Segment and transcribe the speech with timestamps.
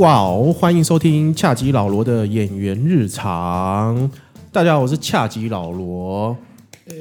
[0.00, 0.50] 哇哦！
[0.50, 4.10] 欢迎收听恰吉老罗的演员日常。
[4.50, 6.34] 大家好，我是恰吉老罗。
[6.86, 6.94] 呃，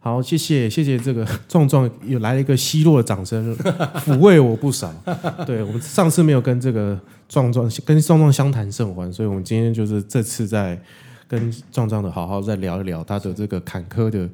[0.00, 3.54] 好，谢谢谢谢这个壮壮又来了一个奚落的掌声，
[3.98, 4.90] 抚慰我不少。
[5.46, 6.98] 对我们上次没有跟这个
[7.28, 10.80] 壮壮跟壮壮相谈甚欢，所以我们今天就是这次在
[11.28, 14.26] 跟壮壮的好好再聊一聊他的这个坎坷的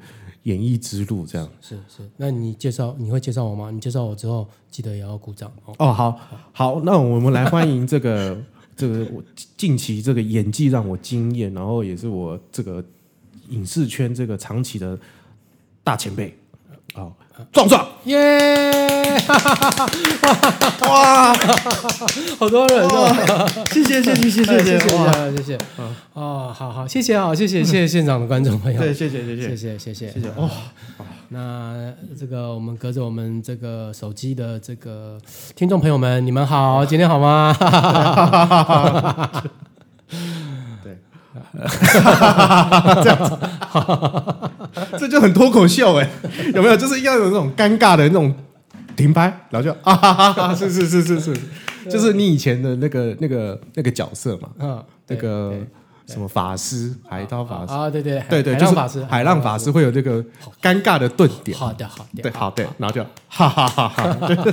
[0.47, 1.47] 演艺之路，这样。
[1.61, 3.69] 是是，那你介绍你会介绍我吗？
[3.69, 5.75] 你介绍我之后，记得也要鼓掌哦。
[5.77, 6.19] 哦，好
[6.53, 8.37] 好，那我们来欢迎这个
[8.75, 9.21] 这个我
[9.57, 12.81] 近期这个演技让我惊艳，然后也是我这个
[13.49, 14.97] 影视圈这个长期的
[15.83, 16.33] 大前辈，
[16.93, 17.13] 好、
[17.51, 18.86] 壮壮耶！
[20.87, 21.33] 哇，
[22.39, 23.13] 好多人哦，
[23.71, 25.57] 谢谢谢谢谢谢谢谢，谢谢谢。
[26.13, 29.49] 哦，好好，谢谢啊，谢谢谢谢现场的观众朋友，对，谢谢谢谢。
[29.49, 30.11] 谢谢谢谢。
[30.11, 30.27] 谢谢。
[30.35, 30.49] 哦，
[31.29, 35.17] 那这个我们隔着我们这个手机的这个
[35.55, 37.55] 听众朋友们，你们好，今天好吗？
[40.83, 40.97] 对，
[43.03, 43.37] 这样子，
[44.97, 46.09] 这就很脱口秀哎，
[46.53, 46.77] 有没有？
[46.77, 48.33] 就是要有那种尴尬的那种
[48.97, 51.33] 停拍，然后就啊哈哈哈，是是是是是，
[51.89, 55.53] 就是你以前的那个那个那个角色嘛，嗯，那个
[56.07, 60.21] 什么法师，海涛法师，啊，对对对对，就是海浪法师，海浪法师会有这个
[60.61, 64.51] 尴尬的顿点，好的好的，对，好对，然后就哈哈哈哈， 对对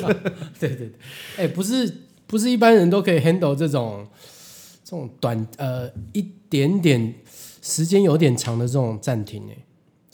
[0.61, 0.93] 对对，
[1.39, 4.07] 哎，不是不是一般人都可以 handle 这种
[4.85, 7.15] 这种短呃一点点
[7.63, 9.57] 时间有点长的这种暂停哎，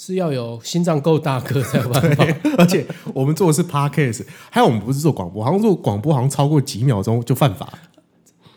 [0.03, 2.27] 是要有心脏够大颗才有办法。
[2.57, 7.71] 而且我们做的是 podcast，还有我们不是做广播，好像做广播好像超过几秒钟就犯法，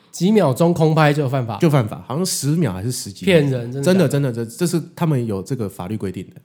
[0.09, 4.03] 几秒钟空拍就犯法，就犯法，好像十秒还是十几秒，骗人，真的。
[4.03, 6.39] 的真的这这是他们有这个法律规定的，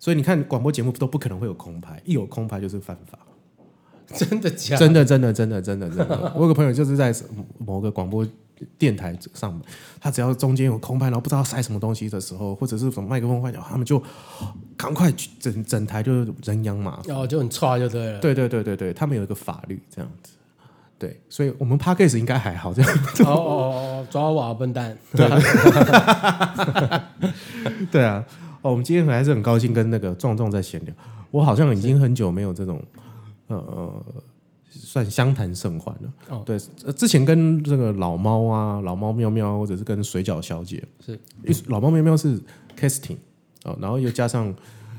[0.00, 3.16] 所以你看广播节目都不可能会有空拍，一有空拍就是犯法，
[4.12, 4.80] 真的假的？
[4.80, 7.14] 真的真的真的真的真的，我有个朋友就是在
[7.58, 8.26] 某个广播
[8.78, 9.62] 电台上面，
[10.00, 14.02] 他只要中间有空拍，然后不知道塞什么东西的时候，或者是什么麦克风坏掉，他们就
[14.76, 18.18] 赶快去整整台就是人仰马然后就很差就对了。
[18.20, 20.32] 对对对对对，他们有一个法律这样子。
[20.98, 22.90] 对，所以我们 p a c k a g e 应该还好，这样
[23.26, 24.96] 哦哦哦，抓我啊，笨蛋！
[27.92, 28.24] 对啊。
[28.62, 30.94] 哦，我们今天还是很高兴跟那个壮壮在闲聊。
[31.30, 32.82] 我好像已经很久没有这种
[33.48, 34.04] 呃呃
[34.78, 36.12] 算相谈甚欢了。
[36.28, 41.18] 哦对，呃之前跟这个老猫啊、老猫喵喵，或者是跟水饺小姐，是
[41.66, 42.40] 老猫喵喵是
[42.78, 43.16] casting
[43.64, 44.54] 哦，然后又加上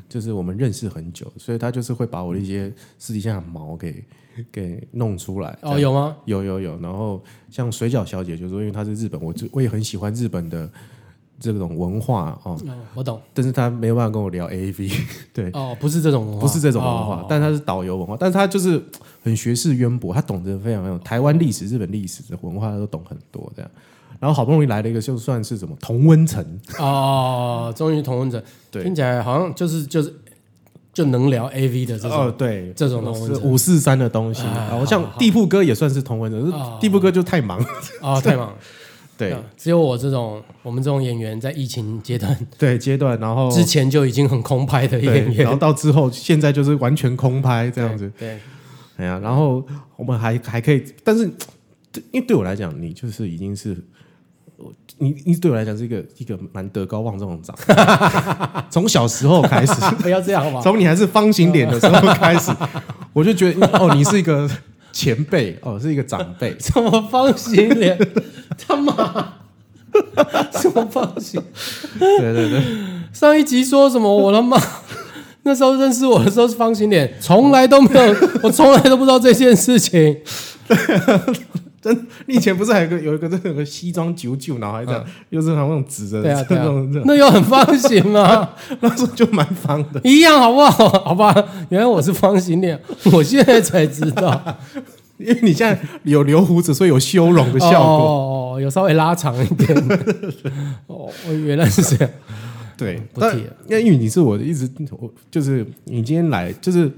[0.09, 4.03] 就是我们认识很久，所以他就是会把我的一些私底下的毛给
[4.51, 5.57] 给弄出来。
[5.61, 6.17] 哦，有吗？
[6.25, 10.69] 有有有，然后像水饺小姐，就是说因为她是日本，我就我也很喜欢日本的
[11.39, 13.21] 这种文化哦，哦，我懂。
[13.33, 14.89] 但是他没有办法跟我聊 A V，
[15.33, 18.83] 对，哦，不是这种文化，不是这种文化，哦但他是导游文化，但是他就是
[19.23, 23.69] 很学识渊博，他懂得非常非常台湾历史、日本历史的文化，他都懂很多这样。
[24.19, 26.43] 然后好不容易来了一个，就算是什么同温层，
[26.79, 28.83] 哦，终于同温层，对。
[28.83, 30.11] 听起来好像就是就是
[30.91, 33.43] 就能聊 A V 的这种哦，对，这种同温层。
[33.43, 34.41] 五四三的东西。
[34.41, 37.63] 哎然后像地铺哥也算是同温层，地铺哥就太忙，
[38.01, 38.47] 哦，太忙。
[38.47, 38.55] 了。
[39.17, 39.31] 对。
[39.31, 45.43] 啊只有我这种我们这种演员在疫情阶段 对阶段，然后之前就已经很空拍的对演，员。
[45.43, 48.11] 然后，到之后现在就是完全空拍这样子。
[48.17, 48.39] 对，
[48.97, 51.25] 哎呀，然后我们还还可以，但是
[52.11, 53.75] 因为对我来讲，你就是已经是，
[54.57, 57.73] 我你你对我来讲是一个一个蛮德高望重的长辈，
[58.69, 60.61] 从小时候开始， 不要这样好不好？
[60.63, 62.51] 从你还是方形脸的时候开始，
[63.13, 64.47] 我就觉得哦，你是一个
[64.91, 67.97] 前辈，哦，是一个长辈， 什么方形脸？
[68.67, 69.33] 他妈！
[70.53, 71.41] 什么方形？
[71.97, 72.61] 对对对，
[73.13, 74.15] 上一集说什么？
[74.15, 74.57] 我他妈！
[75.43, 80.17] 那时候认识我的时候是方形脸，从来都没有，我从来都不知道这件事情。
[81.81, 86.65] 真，你以前不是还有个 有一个这个西装九九，然后还这样，又是好像那种直对啊，对啊
[87.05, 88.49] 那又很方形吗？
[88.81, 90.01] 那时候就蛮方的。
[90.03, 90.89] 一样好不好？
[90.89, 91.33] 好吧，
[91.69, 92.79] 原来我是方形脸，
[93.13, 94.57] 我现在才知道
[95.17, 98.05] 因为你现在有留胡子，所以有修容的效果。
[98.05, 99.75] 哦，哦有稍微拉长一点。
[100.87, 102.13] 哦，我原来是这样。
[102.77, 106.91] 对，但不提了因为因为你是我一直我就是你今天来，就是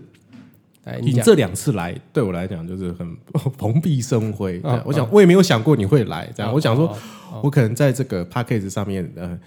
[0.92, 3.16] 来，你这两次来对我来讲就是很
[3.58, 4.62] 蓬荜生辉。
[4.86, 6.88] 我想我也没有想过你会来，这样嗯我想说
[7.32, 9.38] 哦，我可能在这个 p a c k a g e 上面呃，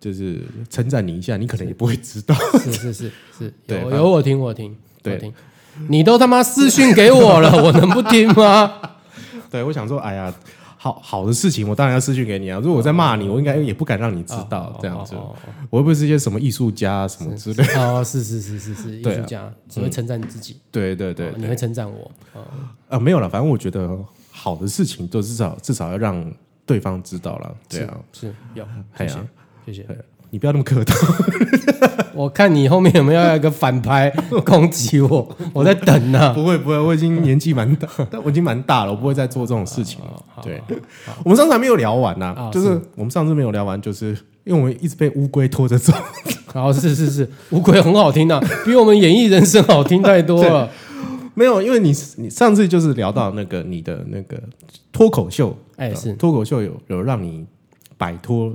[0.00, 0.40] 就是
[0.70, 2.34] 称赞你一下，你可能也不会知道。
[2.58, 5.32] 是是是是， 对有有我听我听对我听，
[5.88, 8.72] 你都他妈私讯给我了，我能不听吗？
[9.50, 10.32] 对，我想说，哎呀。
[10.82, 12.58] 好好的事情，我当然要私讯给你啊！
[12.58, 15.14] 如果我在骂你，我应该也不敢让你知道这样子。
[15.14, 15.32] 哦
[15.70, 17.80] 我会不会是一些什么艺术家什么之类的？
[17.80, 22.10] 哦，是是是是是，艺术家只会称赞你自己，对对对哦你会称赞我。
[22.32, 22.44] 哦
[22.88, 23.96] 啊，没有了，反正我觉得
[24.32, 26.28] 好的事情，都至少至少要让
[26.66, 27.56] 对方知道了。
[27.68, 29.14] 对啊，是有，哎谢
[29.66, 30.04] 谢谢谢。
[30.32, 30.94] 你不要那么客套。
[32.14, 34.10] 我看你后面有没有要一个反拍
[34.44, 36.32] 攻击我， 我在等呢。
[36.32, 40.22] 不会不会，我已经年纪蛮大， 但我已经蛮大了，我不会再做这种事情了。
[40.42, 40.60] 对，
[41.24, 44.08] 我们上次还没有聊完呢、啊就是我们上次没有聊完，就是
[44.44, 45.92] 因为我们一直被乌龟拖着走。
[46.54, 50.68] 然后是是是，乌龟很好听的、比我们演艺人生好听太多了。
[51.34, 54.40] 没有，因为你你上次就是聊到那个你的那个
[54.92, 57.46] 脱口秀，呃哎是脱口秀有有让你
[57.96, 58.54] 摆脱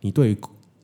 [0.00, 0.34] 你对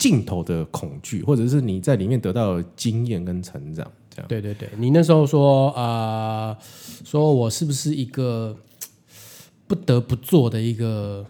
[0.02, 4.26] 镜头的恐惧，或者是你在里面得到的经验跟成长，这样。
[4.28, 6.58] 对对对，你那时候说啊、呃
[7.04, 8.56] 说我是不是一个
[9.68, 11.24] 不得不做的一个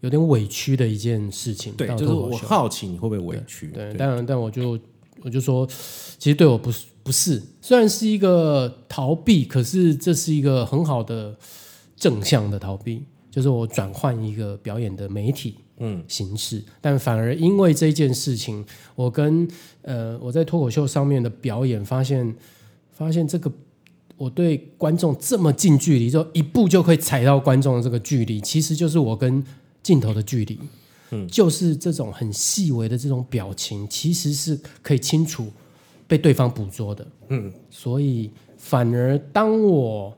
[0.00, 1.72] 有点委屈的一件事情？
[1.74, 3.66] 对，就是我好奇你会不会委屈？
[3.72, 4.78] 对，当然，但我就
[5.22, 5.66] 我就说，
[6.18, 11.36] 其实对我不是不是，虽然是一个逃避，可是这是一个很好的
[11.96, 19.48] 正向的逃避，就是我转换一个表演的媒体嗯形式，但反而因为这件事情，我跟
[19.82, 22.34] 呃我在脱口秀上面的表演，发现
[22.92, 23.52] 发现这个。
[24.16, 29.44] 我对观众这么近距离，就一步就可以踩到观众的这个距离，其实就是我跟
[29.82, 30.56] 镜头的距离。
[31.10, 35.48] 嗯就是这种很细微的这种表情，其实是可以清楚
[36.06, 37.04] 被对方捕捉的。
[37.28, 40.16] 嗯，所以反而当我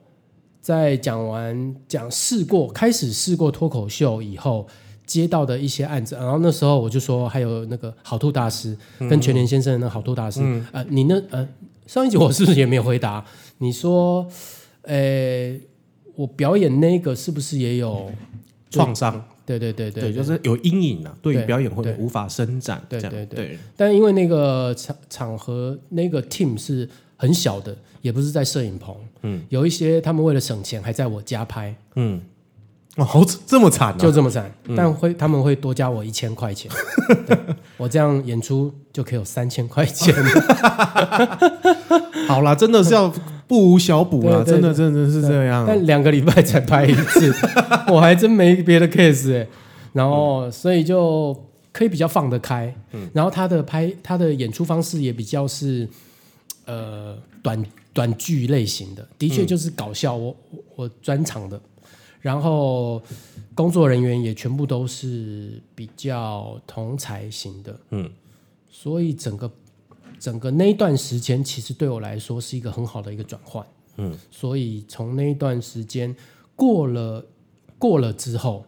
[0.60, 4.68] 在讲完讲试过开始试过脱口秀以后，
[5.06, 10.40] 接到的一些案子，然后那时候我就说，还有那个好兔大师跟全联先生的那个好兔大师，
[10.72, 11.48] 呃，你那呃
[11.86, 13.24] 上一集我是不是也没有回答？
[13.58, 14.26] 你说，
[14.82, 15.54] 呃，
[16.14, 18.10] 我表演那个是不是也有？
[18.68, 21.94] 创伤，对对对对对，就是有阴影啊，对于表演会对。
[21.94, 23.24] 无法伸展，对对。
[23.24, 26.86] 对，但因为那个场场合那个 team 是
[27.16, 32.20] 很小的，也不是在摄影棚，嗯，有一些他们为了省钱还在我家拍，嗯，
[32.96, 36.70] 哦，好这么惨啊，就这么惨，但会他们会多加我一千块钱，
[37.76, 40.14] 我这样演出就可以有三千块钱，
[42.26, 43.12] 好啦，真的是要
[43.46, 45.64] 不无小补啦，对对真的真的是这样。
[45.66, 47.32] 但两个礼拜才拍一次，
[47.92, 49.46] 我还真没别的 case 哎、
[49.92, 51.36] 然后所以就
[51.72, 52.74] 可以比较放得开，
[53.12, 55.86] 然后他的拍他的演出方式也比较是
[56.64, 57.62] 呃短
[57.92, 61.60] 短剧类型的，的确就是搞笑，我我我专场的，
[62.20, 63.02] 然后
[63.54, 68.10] 工作人员也全部都是比较同才型的，嗯，
[68.68, 69.50] 所以整个
[70.18, 73.64] 整个那一段时间，其实对我来说是一个很好的一个转换。
[73.98, 76.14] 嗯，所以从那一段时间
[76.54, 77.24] 过了
[77.78, 78.66] 过了之后，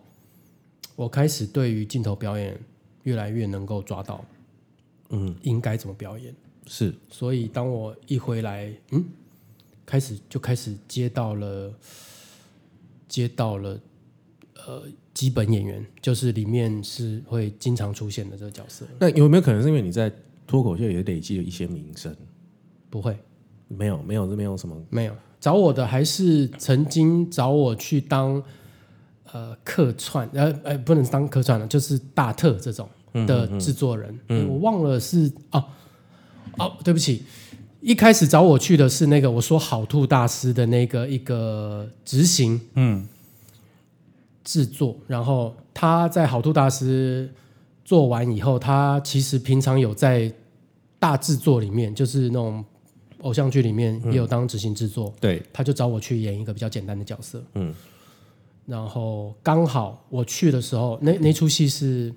[0.97, 2.59] 我开始对于镜头表演
[3.03, 4.25] 越来越能够抓到，
[5.11, 6.35] 嗯，应该怎么表演。
[6.67, 6.95] 是。
[7.11, 9.05] 所以当我一回来，嗯，
[9.85, 11.73] 开始就开始接到了
[13.09, 13.81] 接到了
[14.67, 14.83] 呃
[15.15, 18.87] 基本演员，就是里面是会经常出现的这个角色。
[19.01, 20.13] 那有没有可能是因为你在
[20.47, 22.15] 脱口秀也累积了一些名声？
[22.91, 23.19] 不会，
[23.69, 24.81] 没有，没有，是没有什么。
[24.91, 28.43] 没有找我的，还是曾经找我去当
[29.33, 32.89] 呃客串，呃呃不能当客串了，就是大特这种
[33.27, 34.19] 的制作人。
[34.49, 35.65] 我忘了是哦
[36.59, 37.23] 哦，对不起，
[37.81, 43.07] 一开始找我去的是那个我说好兔大师的那个一个执行嗯。
[44.45, 47.31] 制作，然后他在好兔大师
[47.85, 50.33] 做完以后，他其实平常有在
[50.99, 52.65] 大制作里面，就是那种
[53.21, 55.13] 偶像剧里面也有当执行制作。
[55.21, 57.75] 对，他就找我去演一个比较简单的角色，嗯，
[58.65, 62.11] 然后刚好我去的时候，那那出戏是《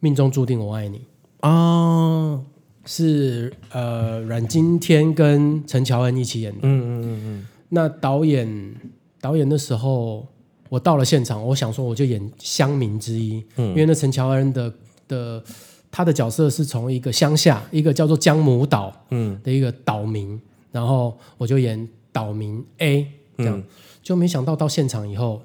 [0.00, 1.02] 命中注定我爱你》，
[1.46, 2.40] 啊，
[2.84, 6.60] 是呃阮经天跟陈乔恩一起演的。
[6.62, 8.74] 嗯嗯嗯嗯，那导演
[9.20, 10.26] 导演那时候
[10.68, 14.72] 我到了现场，我想说我就演乡民之一，因为那陈乔恩的
[15.06, 15.42] 的
[15.90, 19.38] 他的角色是从一个乡下一个叫做江母岛嗯。
[19.42, 23.62] 的一个岛民，然后我就演岛民 A 这样，
[24.02, 25.42] 就没想到到现场以后，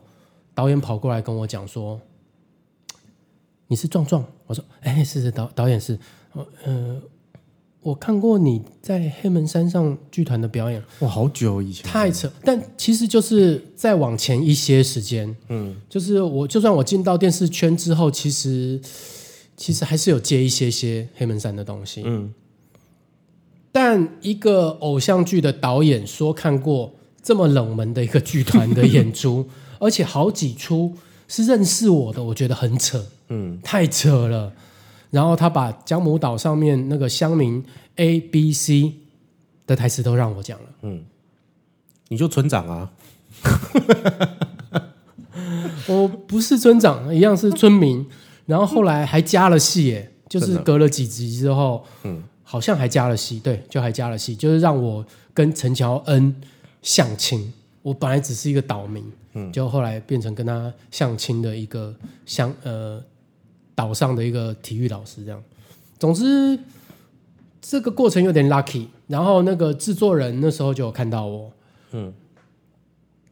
[0.55, 1.99] 导演跑过来跟我讲说
[3.67, 5.99] ：“你是壮壮？”我说：“哎，是是导导演是，
[6.63, 7.01] 呃，
[7.87, 18.77] 我看过你在黑门山上剧团的表演。”哇，好久以前，太扯，但其实就是再往前一些时间，嗯，就是我就算我进到电视圈之后，其实
[19.55, 22.33] 其实还是有接一些些黑门山的东西，嗯。
[23.71, 29.47] 但一个偶像剧的导演说看过这么冷门的一个剧团的演出，
[29.79, 30.93] 而且好几出
[31.29, 33.57] 是认识我的，我觉得很扯，嗯。
[33.63, 34.51] 太扯了。
[35.09, 37.63] 然后他把江母岛上面那个乡民
[37.95, 38.93] A、B、C
[39.65, 40.69] 的台词都让我讲了。
[40.81, 41.03] 嗯
[42.09, 42.89] 你就村长啊，
[45.87, 48.05] 我不是村长，一样是村民。
[48.45, 56.33] 然后后来还加了戏，耶，就是隔了几集之后，嗯，好像还加了戏，对，就还加了戏，就是让我跟陈乔恩
[56.81, 57.51] 相亲。
[57.81, 61.93] 我本来只是一个岛民，嗯，就后来变成跟他相亲的一个
[62.25, 63.03] 相呃
[63.77, 65.43] 岛上的一个体育老师这样。
[65.99, 66.59] 总之
[67.61, 68.87] 这个过程有点 lucky。
[69.05, 71.51] 然后那个制作人那时候就有看到我，
[71.91, 72.11] 嗯。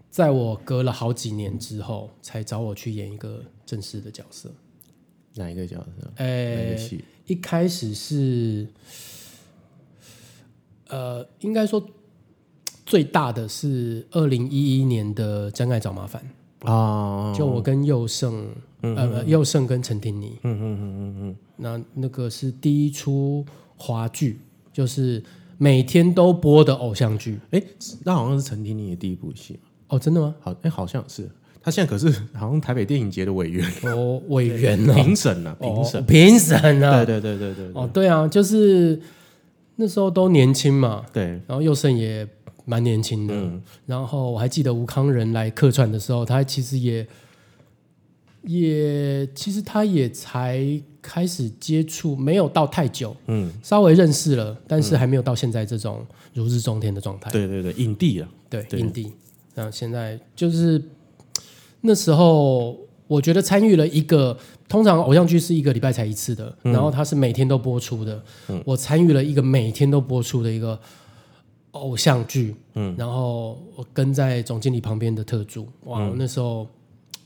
[0.10, 4.50] 在我隔了好几年之后，才找我去演一个正式的角色。
[5.34, 6.12] 哪一个角色？
[6.16, 6.78] 呃，
[7.26, 8.66] 一开始是，
[10.88, 11.86] 呃，应该说
[12.86, 16.22] 最大的是二零一一年的《真爱找麻烦》
[16.66, 18.48] 啊，就我跟佑胜，
[18.82, 23.46] 呃，佑胜跟陈婷妮，嗯嗯嗯嗯嗯，那那个是第一出
[23.78, 24.40] 华剧，
[24.74, 25.24] 就是
[25.58, 27.40] 每天都播的偶像剧。
[27.52, 27.62] 哎，
[28.04, 29.60] 那好像是陈婷妮的第一部戏。
[29.88, 30.34] 哦，真的吗？
[30.42, 31.30] 好，哎，好像是。
[31.62, 33.68] 他现在可是好像台北电影节的委员。
[33.92, 39.02] 哦，委员呢， 评审呢，评审，评审呢，对对对对对，哦，对啊，就是
[39.76, 42.28] 那时候都年轻嘛，对，然后佑胜也
[42.66, 43.34] 蛮年轻的，
[43.86, 47.08] 然后我还记得吴康仁来客串的时候，他其实也
[48.42, 50.60] 也其实他也才
[51.02, 59.12] 开始接触，没有到太久，嗯，稍微认识了，但是还没有到现在这种如日中天的状态，对对对，影帝啊，对，影帝。
[59.54, 60.82] 那现在就是
[61.82, 68.22] 那时候，我觉得参与了一个通常偶像剧是一个礼拜才一次的，然后它是每天都播出的。
[68.66, 70.80] 我参与了一个每天都播出的一个
[71.80, 76.68] 偶像剧，嗯，然后我跟在总经理旁边的特助，哇，我那时候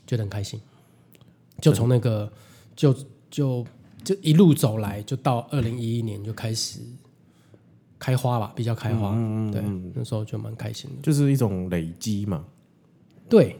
[0.06, 0.60] 觉得很开心。
[1.60, 2.30] 就从那个
[2.74, 2.94] 就
[3.30, 3.64] 就
[4.04, 6.80] 就一路走来，就到二零一一年就开始。
[8.02, 9.12] 开花吧，比较开花，
[9.52, 9.62] 对，
[9.94, 12.42] 那时候就蛮开心的，就是一种累积嘛。
[13.28, 13.54] 对，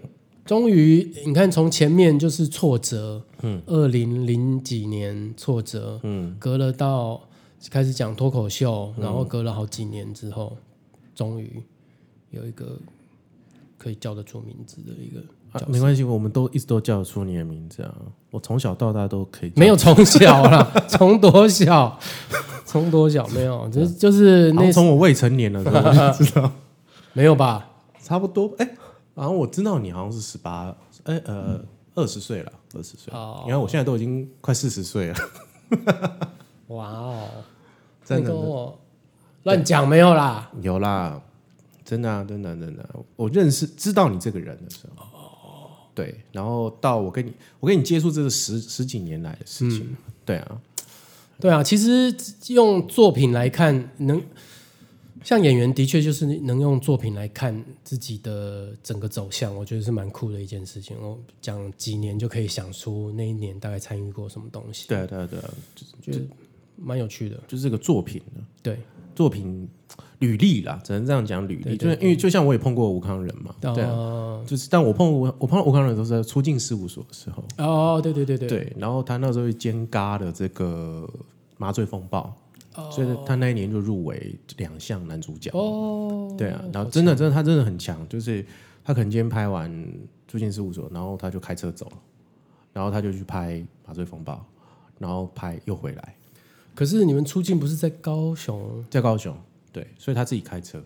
[0.47, 7.21] 终于你看，从前面就是挫折，嗯，二零零几年挫折，嗯，隔了到
[7.69, 10.57] 开始讲脱口秀，然后隔了好几年之后，
[11.21, 11.63] 终于
[12.31, 12.79] 有一个
[13.77, 15.21] 可以叫得出名字的一个。
[15.67, 17.95] 没关系，我们都一直都叫得出你的名字啊！
[18.31, 21.99] 我从小到大都可以，没有从小啦， 从多小，
[22.65, 25.63] 从多小没有，就就是那从我未成年了，
[26.15, 26.51] 知道
[27.13, 27.69] 没有吧？
[28.01, 28.77] 差不多，哎，
[29.15, 31.63] 好像我知道你好像是十八，哎呃，
[31.97, 33.13] 二十岁了，二十岁。
[33.45, 35.17] 你看我现在都已经快四十岁了，
[36.69, 37.29] 哇哦！
[38.05, 38.33] 真的
[39.45, 40.51] 乱讲没有啦？
[40.63, 41.21] 有啦，
[41.85, 45.07] 真的啊，真的真的，我认识知道你这个人的时候。
[45.93, 49.95] 对，然后到我跟你，我跟你接触这个十十几年来的事情，
[50.25, 50.61] 对啊，
[51.41, 52.15] 对啊，其实
[52.47, 54.23] 用作品来看，能
[55.23, 60.97] 像演员的确就是能用作品来看自己的整个走向，我觉得是蛮酷的一件事情。
[61.03, 65.41] 我讲几年就可以想出那一年大概参与过什么东西，对对对，
[65.75, 66.19] 就就
[66.81, 68.23] 蛮有趣的，就是这个作品
[68.63, 68.79] 对。
[69.15, 69.69] 作品。
[70.21, 81.09] 履历啦，只能这样讲履历，就是因为就像我也碰过吴康仁嘛，对啊，就是但我碰我我碰到吴康仁都是在出境事务所的时候，哦，对对对对，对，然后他那时候兼嘎的这个
[81.57, 82.31] 麻醉风暴，
[82.91, 88.45] 所以他那一年就入围两项男主角，哦，对啊，然后真的真的他真的很强，就是
[88.85, 89.73] 他可能今天拍完
[90.29, 91.99] 出境事务所，然后他就开车走了，
[92.75, 94.45] 然后他就去拍麻醉风暴，
[94.99, 96.15] 然后拍又回来，
[96.75, 99.37] 可是你们出境不是在高雄，在高雄。
[99.73, 100.83] 对，所以他自己开车，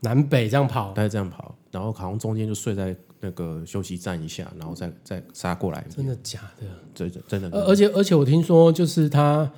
[0.00, 5.84] 南北这样跑，他是这样跑，然后好像中间就睡在那个休息站一下，然后再再杀过来。
[5.88, 6.66] 真的假的？
[6.92, 7.50] 真的真的。
[7.50, 9.48] 而且而且我听说，就是他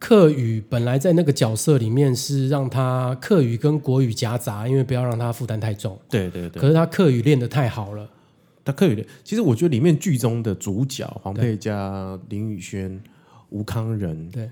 [0.00, 5.96] 客语本来在那个角色里面是让他客语跟国语夹杂，因为不要让他负担太重。
[6.08, 6.60] 对对对。
[6.60, 8.10] 可是他客语练得太好了，
[8.64, 13.00] 他客语练，其实我觉得里面剧中的主角黄佩嘉、林宇轩、
[13.50, 14.50] 吴康仁，对。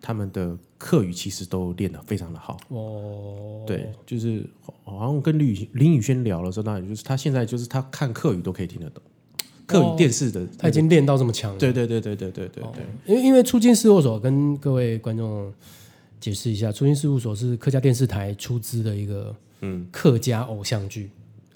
[0.00, 2.56] 他们的课语其实都练得非常的好。
[2.68, 4.44] 哦，对，就是
[4.84, 9.02] 好像跟林林宇轩聊了之后，那就是他现在就是他看课语都可以听得懂，
[9.66, 11.58] 课语电视的他已经练到这么强了。
[11.58, 12.64] 对对对对对对对。
[12.72, 15.52] 对，因为因为出境事务所跟各位观众
[16.20, 19.86] 解释一下，出境事务所是客家电视台出资的一个嗯。
[19.90, 21.10] 客家偶像剧，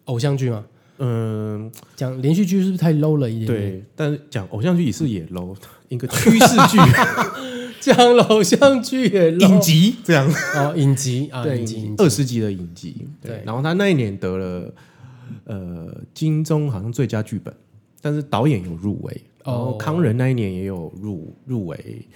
[0.07, 0.64] 偶像剧吗？
[0.99, 3.47] 嗯，讲连续剧是不是太 low 了一点？
[3.47, 5.57] 对，但是讲偶像剧也是也 low，
[5.93, 6.79] 一个趋势剧。
[7.81, 7.97] 讲
[8.29, 9.07] 偶像剧
[9.41, 13.09] 影集这样哦，影集啊，影集，二十集的影集。
[13.21, 14.73] 对，然后他那一年得了
[15.47, 17.53] 呃金钟好像最佳剧本，
[18.01, 19.21] 但是导演有入围。
[19.45, 22.07] 然后康仁那一年也有入入围，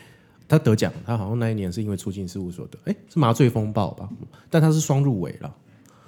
[0.46, 0.92] 他得奖。
[1.04, 4.08] 他好像那一年是因为出境事务所得，哎，是麻醉风暴吧？
[4.48, 5.52] 但他是双入围了。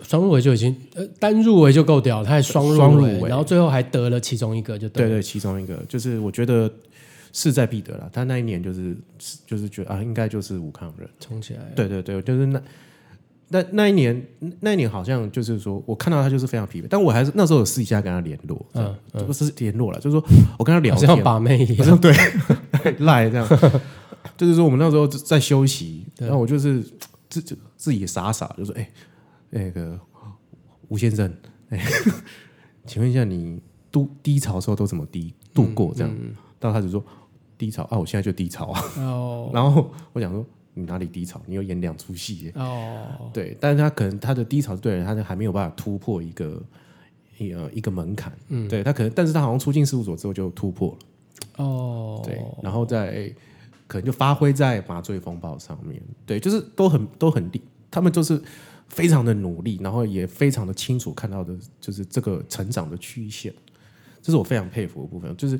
[0.00, 4.88] 双入围就已经呃单入围就够屌，他还双双入入围然后最后还得了其中一个，就。
[4.90, 6.72] 对对，其中一个就是我觉得
[7.32, 8.08] 势在必得了。
[8.12, 8.96] 他那一年就是
[9.46, 11.08] 就是觉得啊，应该就是武康人。
[11.20, 11.60] 冲起来。
[11.74, 12.62] 对对对，就是那
[13.48, 14.26] 那那一年
[14.60, 20.24] 那一年好像就是说我看到他就是非常疲惫，但我还是那时候有私底下跟他联络，嗯嗯，不是联络了，就是说
[20.58, 21.98] 我跟他聊好像天，把妹一样。
[21.98, 22.12] 对
[23.00, 23.48] 赖这样，
[24.36, 26.82] 就是说我们那时候在休息，然后我就是
[27.28, 28.90] 自自自己傻傻就说，哎、
[29.50, 29.98] 那个
[30.88, 31.34] 吴先生，
[31.70, 31.82] 哎、
[32.86, 36.14] 请问一下你度低潮的时候都怎么低度过这样？
[36.14, 37.04] 然后他只说
[37.56, 38.82] 低潮啊，我现在就低潮啊。
[38.98, 41.40] 哦 然后我想说你哪里低潮？
[41.46, 42.52] 你有演两出戏耶。
[42.54, 46.62] 哦，对，但是他可能他的低潮是对了，他还没有办法突破一个
[47.38, 48.32] 一呃一个门槛。
[48.48, 51.64] 嗯，对他可能，但是他好像出境事务所之后就突破了。
[51.64, 53.32] 哦，对，然后在
[53.86, 57.60] 可能就发挥在麻醉风暴上面，对，就是都很都很厉，
[57.90, 58.40] 他们就是
[58.88, 63.52] 非常的努力，然后也非常的清楚看到的，就是这个成长的曲线，
[64.22, 65.34] 这是我非常佩服的部分。
[65.36, 65.58] 就是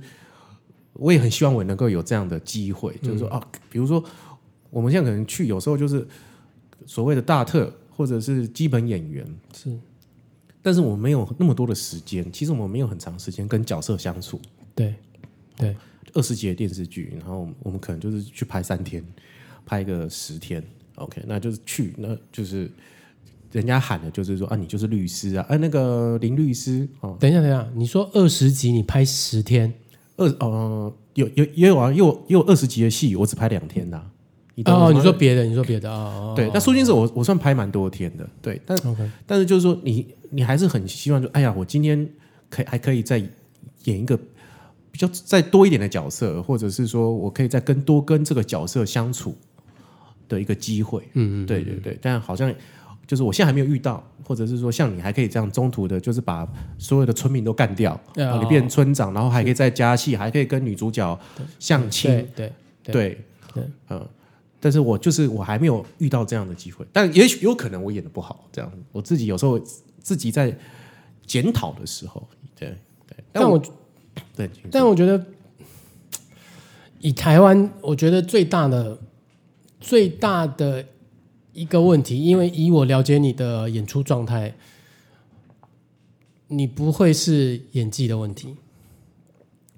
[0.98, 4.04] 我也很希望我能够有这样的机会，就是说啊，比如说
[4.68, 6.06] 我们现在可能去，有时候就是
[6.84, 9.78] 所谓的大特或者是基本演员，是。
[10.60, 14.38] 但是我们没有那么多的时间，其实我们没有很长时间跟角色相处。
[14.74, 14.94] 对
[15.56, 15.74] 对，
[16.12, 19.02] 二十集的电视剧，然后我们可能就是去拍三天，
[19.64, 20.62] 拍个十天
[20.96, 22.70] ，OK，那就是去，那就是
[23.52, 29.72] 人家喊的就是说啊，你就是律师啊，哎、那个林律师哦，等一下等一下，你说二十集你拍十天，
[30.18, 34.04] 二呃有有也有啊，也有也有二十集的戏，我只拍两天的啊、
[34.54, 38.76] 你哦，你说别的，你说别的啊，哦对，但苏金是我我算拍蛮多天的，对，但
[39.24, 42.06] 但是就是说你你还是很希望说，哎呀，我今天
[42.50, 43.18] 可以还可以再
[43.84, 44.16] 演一个
[44.90, 49.34] 比较再多一点的角色，或者是说我可以再跟多跟这个角色相处
[50.28, 51.02] 的一个机会。
[51.14, 52.52] 嗯嗯，对对对，但好像
[53.08, 56.46] 就是我现在还没有遇到，或者是说像你还可以这样中途的，就是把
[56.78, 61.18] 所有的村民都干掉，啊然后你变成村长，然后还可以再加戏，还可以跟女主角
[61.58, 62.52] 相亲，对
[62.84, 63.18] 对
[63.52, 64.06] 对，嗯。
[64.60, 69.56] 但是我就是我还没有遇到这样的机会，但也许有可能我演的不好，这样我自己有时候
[70.00, 70.52] 自己在
[71.24, 73.56] 检讨的时候，对对，但我
[74.34, 75.24] 对，但我觉得
[76.98, 78.98] 以台湾，我觉得最大的
[79.78, 80.84] 最大的
[81.58, 84.54] 一个问题，因为以我了解你的演出状态，
[86.46, 88.56] 你不会是演技的问题，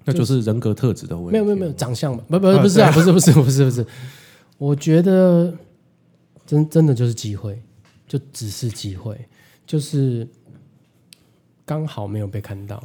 [0.05, 1.31] 那就是人格特质的问题。
[1.31, 2.23] 没有没有没有长相吧？
[2.29, 3.85] 不不啊不是啊，不是不是不是不是，
[4.57, 5.53] 我觉得
[6.45, 7.59] 真真的就是机会，
[8.07, 9.19] 就只是机会，
[9.65, 10.27] 就是
[11.65, 12.83] 刚好没有被看到。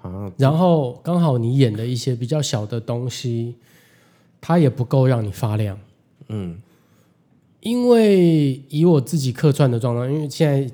[0.00, 3.54] 啊，然后刚好你演的一些比较小的东西，
[4.40, 5.78] 它也不够让你发亮。
[6.28, 6.60] 嗯，
[7.62, 10.68] 因为以我自己客串的状况，因为现在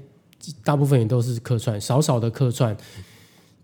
[0.64, 2.76] 大部分也都是客串，少少的客串，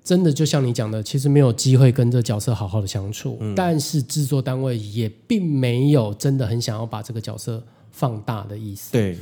[0.05, 3.41] 真的就像你讲的，其实没有机会跟这角色好好的相处。
[3.57, 9.17] 但是制作单位也并没有真的很想要把这个角色放大的意思，对，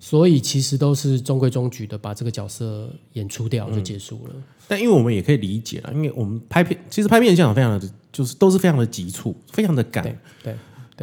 [0.00, 4.34] 所以其实都是中规中矩的把这个角色演出掉就结束了。
[4.66, 10.04] 但因为我们也可以理解了，因为我们拍片，其实拍片现场非常的，就是都是非常的急促，非常的赶，
[10.42, 10.54] 对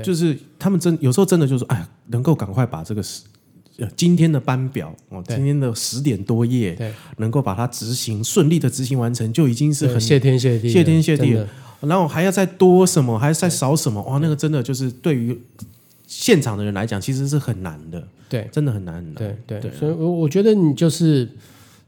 [0.04, 3.24] 就是他们真有时候真的就是哎，能够赶快把这个十
[3.78, 5.36] 呃今天的班表哦，对。
[5.36, 11.48] 今天的十点多页，对，能够把它执行顺利的执行完成，就已经是很谢天谢地，谢天谢地了。
[11.82, 15.38] 然后还要再多什么，还要再少什么，哇，那个真的就是对于
[16.08, 18.48] 现场的人来讲，其实是很难的，对。
[18.52, 19.14] 真的很难很难。
[19.16, 19.38] 对。
[19.46, 21.30] 对，对所以我我觉得你就是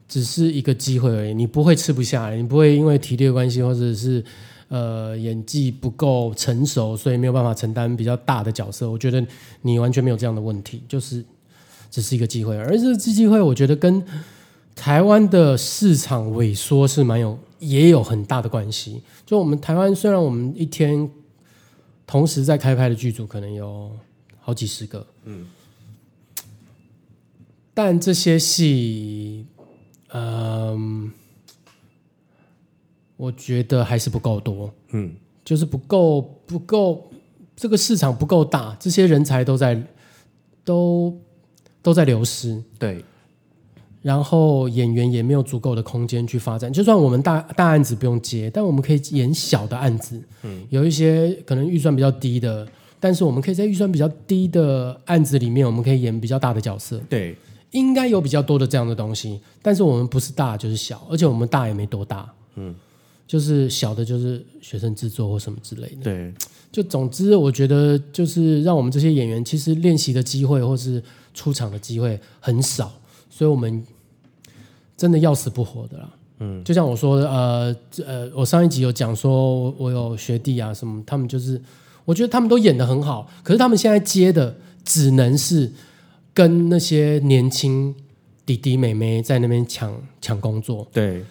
[0.09, 4.23] 只是一个机会而已，你不会吃不下来，你不会因为体力的关系或者是
[4.69, 8.89] 呃演技不够成熟，所以没有办法承担比较大的角色。
[8.89, 9.25] 我觉得
[9.61, 11.23] 你完全没有这样的问题，就是
[11.89, 14.03] 只是一个机会，而这个机会我觉得跟
[14.75, 19.01] 台湾的市场萎缩是蛮有也有很大的关系。
[19.25, 21.09] 就我们台湾虽然我们一天
[22.05, 23.91] 同时在开拍的剧组可能有
[24.39, 25.45] 好几十个，嗯
[27.73, 29.45] 但这些戏，
[30.11, 31.11] 嗯，
[33.17, 37.09] 我觉得还是不够多，嗯，就是不够不够，
[37.55, 39.83] 这个市场不够大，这些人才都在
[40.63, 41.13] 都
[41.81, 43.03] 都在流失，对，
[44.03, 46.71] 然后演员也没有足够的空间去发展。
[46.71, 52.67] 就算我们大大案子不用接，但我们可以演小的案子，嗯，有一些可能预算比较低的，
[52.99, 57.01] 但是我们可以在预算比较低的案子里面，我们可以演比较大的角色。
[57.09, 57.35] 对，
[57.71, 62.75] 应该有比较多的这样的东西，但是我们不是大就是小，而且我们大也没多大，嗯，
[63.27, 66.03] 就是小的就是学生制作或什么之类的。
[66.03, 66.33] 对，
[66.71, 72.91] 就总之，我觉得就是让我们这些演员其实练习的机会或是出场的机会很少，
[73.29, 73.85] 所以我们
[74.95, 76.09] 真的要死不活的啦。
[76.39, 81.59] 嗯，就像我说的，呃这呃，我上一集有讲说，我我有学弟啊什么，他们就是，
[82.05, 85.71] 我觉得他们都演的很好，可是他们现在接的只能是
[86.33, 87.93] 跟那些年轻
[88.45, 91.23] 弟弟妹妹在那边抢抢工作，对，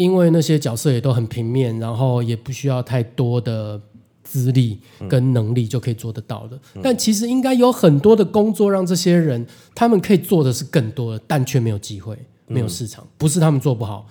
[0.00, 3.78] 因为那些角色也都很平面，然后也不需要太多的
[4.24, 6.58] 资历跟能力就可以做得到的。
[6.82, 14.06] 但其实应该有很多的工作让这些人他们可以做的是更多的，但却没有机会，没有市场，不是他们做不好，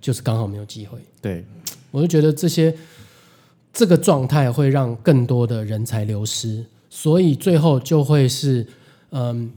[0.00, 0.98] 就是刚好没有机会。
[1.22, 1.44] 对，
[1.90, 2.74] 我就觉得这些
[3.72, 8.66] 这个状态会让更多的人才流失，所以最后就会是，
[9.10, 9.50] 嗯，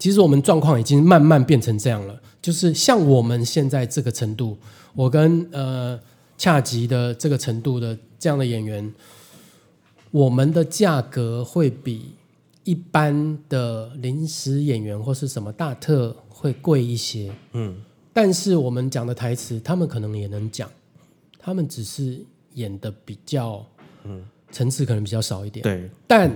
[0.00, 4.56] 其实我们状况已经慢慢变成这样了，就是像我们现在这个程度，
[4.94, 6.00] 我跟呃
[6.38, 8.92] 恰吉的这个程度的这样的演员，
[10.10, 12.12] 我们的价格会比
[12.64, 17.76] 一般的临时演员或是什么大特会贵一些，嗯，
[18.14, 20.66] 但是我们讲的台词，他们可能也能讲，
[21.38, 22.18] 他们只是
[22.54, 23.62] 演的比较，
[24.04, 25.62] 嗯，层次可能比较少一点。
[25.62, 26.34] 对，但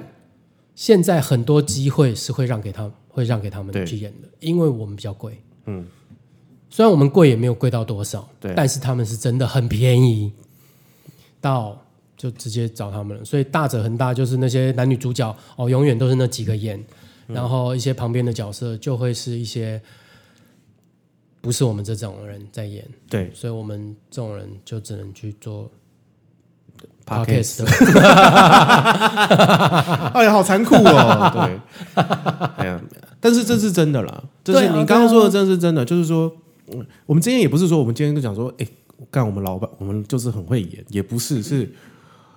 [0.75, 5.41] 现在很多机会是会让给他，会让给他们去演的，因为我们比较贵。
[5.67, 5.87] 嗯，
[6.69, 10.33] 虽然我们贵也没有贵到多少，对但是他们是真的很便宜，
[11.41, 11.81] 到
[12.17, 13.25] 就直接找他们了。
[13.25, 16.77] 所以大者恒大就是那些男女主角哦，永远都是那几个演，
[17.29, 19.81] 嗯然后一些旁边的角色就会是一些
[21.41, 25.71] 不是我们这种人在演，对所以我们这种人就只能去做
[27.07, 27.95] Podcast podcast
[30.15, 31.31] 哎呀，好残酷哦！
[31.33, 31.61] 对，
[32.57, 32.81] 哎呀，
[33.25, 35.83] 但是这是真的啦，这是你刚刚说的，这是真的。
[35.83, 36.31] 就是说，
[36.75, 38.69] 嗯，我们今天也不是说我们今天就讲说，哎，
[39.11, 41.73] 干我们老板，我们就是很会演，也不是，是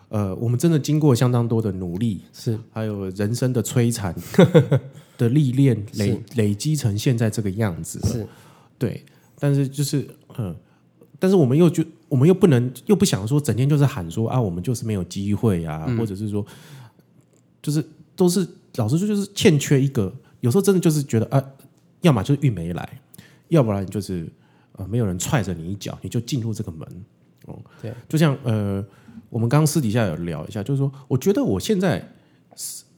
[0.07, 4.15] 呃，我们真的经过相当多的努力，是还有人生的摧残
[5.19, 7.99] 的历练，累累积成现在这个样子。
[8.07, 8.25] 是
[8.79, 9.03] 对，
[9.37, 10.55] 但是就是嗯，
[11.19, 16.45] 但是我们又就我们又不能又不想说整天就是喊说啊，我们就是没有机会啊，嗯或者是说
[17.61, 17.83] 就是
[18.15, 21.43] 都是老实说就是欠缺一个，有时候真的就是觉得啊，
[22.01, 23.01] 要么就是运没来，
[23.49, 24.27] 要不然就是
[24.73, 26.87] 呃没有人踹着你一脚，你就进入这个门
[27.45, 27.59] 哦。
[27.81, 28.85] 对，就像呃，
[29.29, 32.13] 我们刚刚私底下有聊一下，就是说，我觉得我现在。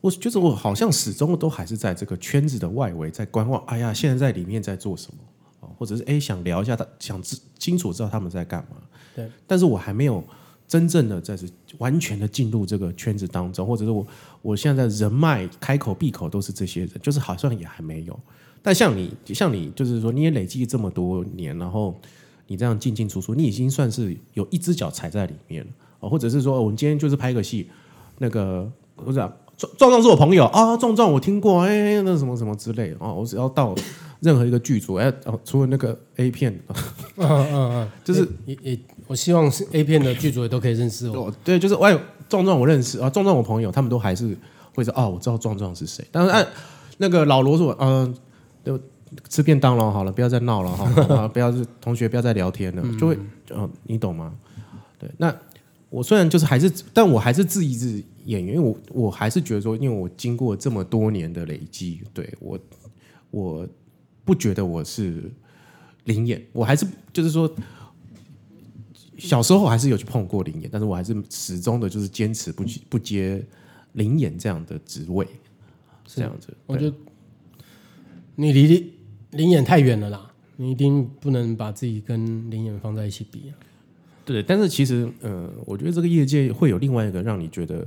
[0.02, 3.62] 我觉得我好像始终都还是在这个圈子的外围，在观望。
[3.66, 5.20] 哎呀，现在在里面在做什么？
[5.60, 8.78] 哦，或者是哎想聊一下他，想知清楚知道他们在干嘛。
[9.14, 10.24] 对，但是我还没有
[10.70, 14.06] 真正的在是完全的进入这个圈子当中，或者是我
[14.44, 18.18] 我现在人脉开口闭口都是这些人，就是好像也还没有。
[18.62, 22.00] 但像你，像你，就是说你也累积这么多年，然后
[22.46, 25.72] 你这样进进出出，你已经算是有一只脚踩在里面了。
[26.02, 27.68] 哦，或者是说我们今天就是拍个戏，
[28.20, 33.74] 那个我讲壮壮是我朋友啊，壮壮我听过，哎，那什么什么之类的哦，我只要到
[34.20, 36.58] 任何一个剧组，哎，哦，除了那个 A 片，
[37.16, 41.26] 嗯嗯嗯，就是也也，我希望是 A 片的剧组也都可以认识我。
[41.26, 44.38] 哦，对，就是哎，壮壮我认识啊，壮壮我朋友，他们都还是
[44.76, 46.06] 会说哦，我知道壮壮是谁。
[46.12, 46.48] 但是按、
[47.00, 48.16] 那个老罗说，嗯、
[48.64, 48.80] 就
[49.28, 53.18] 吃便当了，好了，不要再闹了哈，啊，不要是 同学不要再聊天了，就会，
[53.50, 54.32] 嗯、你懂吗？
[55.00, 55.36] 对，那
[55.90, 62.60] 我虽然就是还是，但我还是自己是演员，因为我我还是觉得说，因为我经过这么多年的累积，对我
[63.32, 63.68] 我
[64.24, 65.32] 不觉得我是
[66.04, 67.52] 灵演，我还是就是说。
[69.20, 73.44] 小时候还是有去碰过灵演，但是我还是始终的就是坚持不去不接
[73.94, 75.26] 灵演这样的职位，
[76.08, 76.56] 是这样子。
[76.66, 76.96] 我觉得
[78.36, 78.94] 你离林
[79.32, 83.54] 林演太远了啦，你一定不能把自己跟灵演放在一起比啊。
[84.26, 87.86] 对，但是其实，呃，我觉得这个业界会有另外一个让你觉得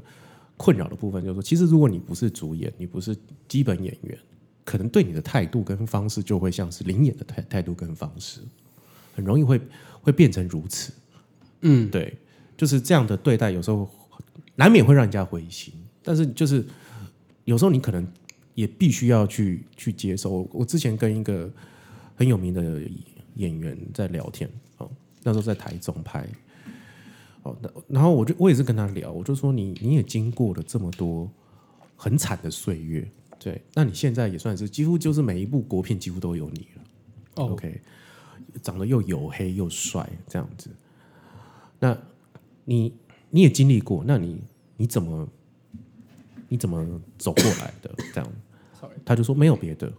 [0.57, 3.17] 困扰的部分，就是说，其实如果你不是主演，你不是
[3.47, 4.19] 基本演员，
[4.65, 8.41] 可能对你的态度跟方式就会像是灵演的态态度跟方式，
[9.15, 9.61] 很容易会
[10.01, 10.93] 会变成如此。
[11.63, 12.17] 嗯，对，
[12.57, 13.89] 就是这样的对待，有时候
[14.57, 15.73] 难免会让人家灰心。
[16.03, 16.65] 但是就是
[17.45, 18.07] 有时候你可能
[18.55, 20.31] 也必须要去去接受。
[20.31, 21.51] 我我之前跟一个
[22.15, 22.81] 很有名的
[23.37, 24.91] 演员在聊天哦，
[25.23, 26.29] 那时候在台中拍
[27.45, 31.31] 哦，那然后我就我也是跟他聊，我就说你你也经过了这么多
[31.97, 36.83] 很惨的岁月，对，那你现在也算是几乎就是每一部国片几乎都有你了。
[37.37, 37.81] 哦，OK，
[38.61, 40.69] 长得又黝黑又帅这样子，
[41.83, 41.99] 那
[42.65, 42.95] 你
[43.31, 44.41] 你也经历过，那你
[44.77, 45.29] 你怎么
[46.49, 47.93] 你怎么走过来的？
[48.15, 48.33] 这样。
[49.05, 49.93] 他就说没有别的，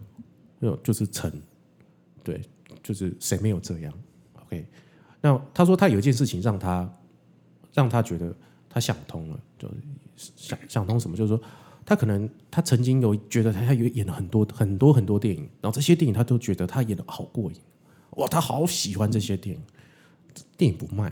[0.58, 1.30] 没有就是成，
[2.22, 2.40] 对，
[2.82, 3.92] 就是谁没有这样
[4.42, 4.66] ？OK，
[5.22, 6.90] 那他说他有一件事情让他
[7.72, 8.34] 让他觉得
[8.68, 9.70] 他想通了，就
[10.16, 11.42] 想想通什么，就是说
[11.84, 17.56] 他可能他曾经有觉得他他有演了很多很多很多电影，然后这些电影他都觉得他演的好过瘾，
[18.16, 19.62] 哇，他好喜欢这些电影，
[20.58, 21.10] 电影不卖，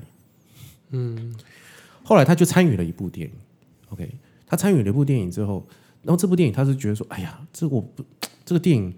[0.92, 1.34] 嗯，
[2.02, 3.34] 后来他就参与了一部电影
[3.90, 4.08] ，OK，
[4.46, 5.66] 他参与了一部电影之后，
[6.02, 8.04] 然后这部电影他是觉得说，哎呀，这我不
[8.44, 8.94] 这个电影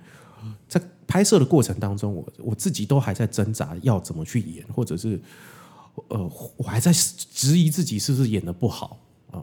[0.69, 5.21] 在拍摄的过程当中，我我自己都还在挣扎要怎么去演，或者是
[6.09, 8.99] 呃，我还在质疑自己是不是演的不好
[9.31, 9.43] 啊。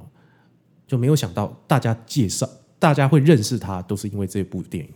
[0.86, 4.92] 就没有想到大家介绍，大家会认识他，都是因为这部电影。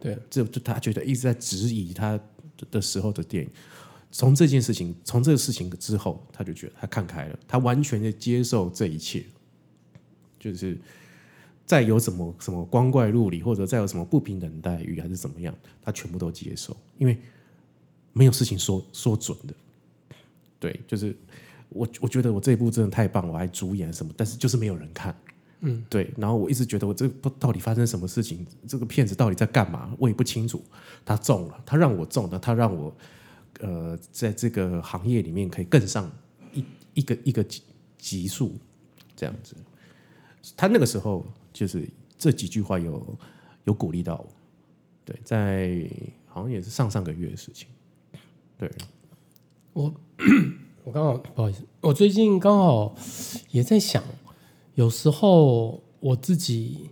[0.00, 2.18] 对，这就他觉得一直在质疑他
[2.70, 3.50] 的时候的电影。
[4.10, 9.24] 从这件事情，从这个事情之后，他就觉得他看开了，他完全的接受这一切。
[10.38, 10.78] 就是
[11.66, 17.18] 再有什么什么光怪陆离，或者再有什么不平等待遇，还是怎么样，他全部都接受，因为
[18.12, 19.54] 没有事情说说准的。
[20.58, 21.16] 对，就是。
[21.72, 25.16] 我我觉得我这一部真的太棒，我还主演什么，但是就是没有人看，
[25.60, 26.12] 嗯，对。
[26.16, 30.60] 然后我一直觉得我这不到底发生什么事情，这个骗子到底在干嘛，我也不清楚。
[31.04, 32.92] 他中了，他让我中了，他让我
[33.58, 36.10] 呃在这个行业里面可以更上
[36.52, 37.62] 一一个一个级
[37.98, 38.52] 级数
[39.16, 39.56] 这样子。
[40.56, 43.18] 他那个时候就是这几句话有
[43.64, 44.26] 有鼓励到我，
[45.04, 45.88] 对，在
[46.26, 47.68] 好像也是上上个月的事情，
[48.56, 48.70] 对
[49.72, 49.92] 我。
[50.82, 52.96] 我刚好不好意思，我最近刚好
[53.50, 54.02] 也在想，
[54.76, 56.88] 有时候我自己，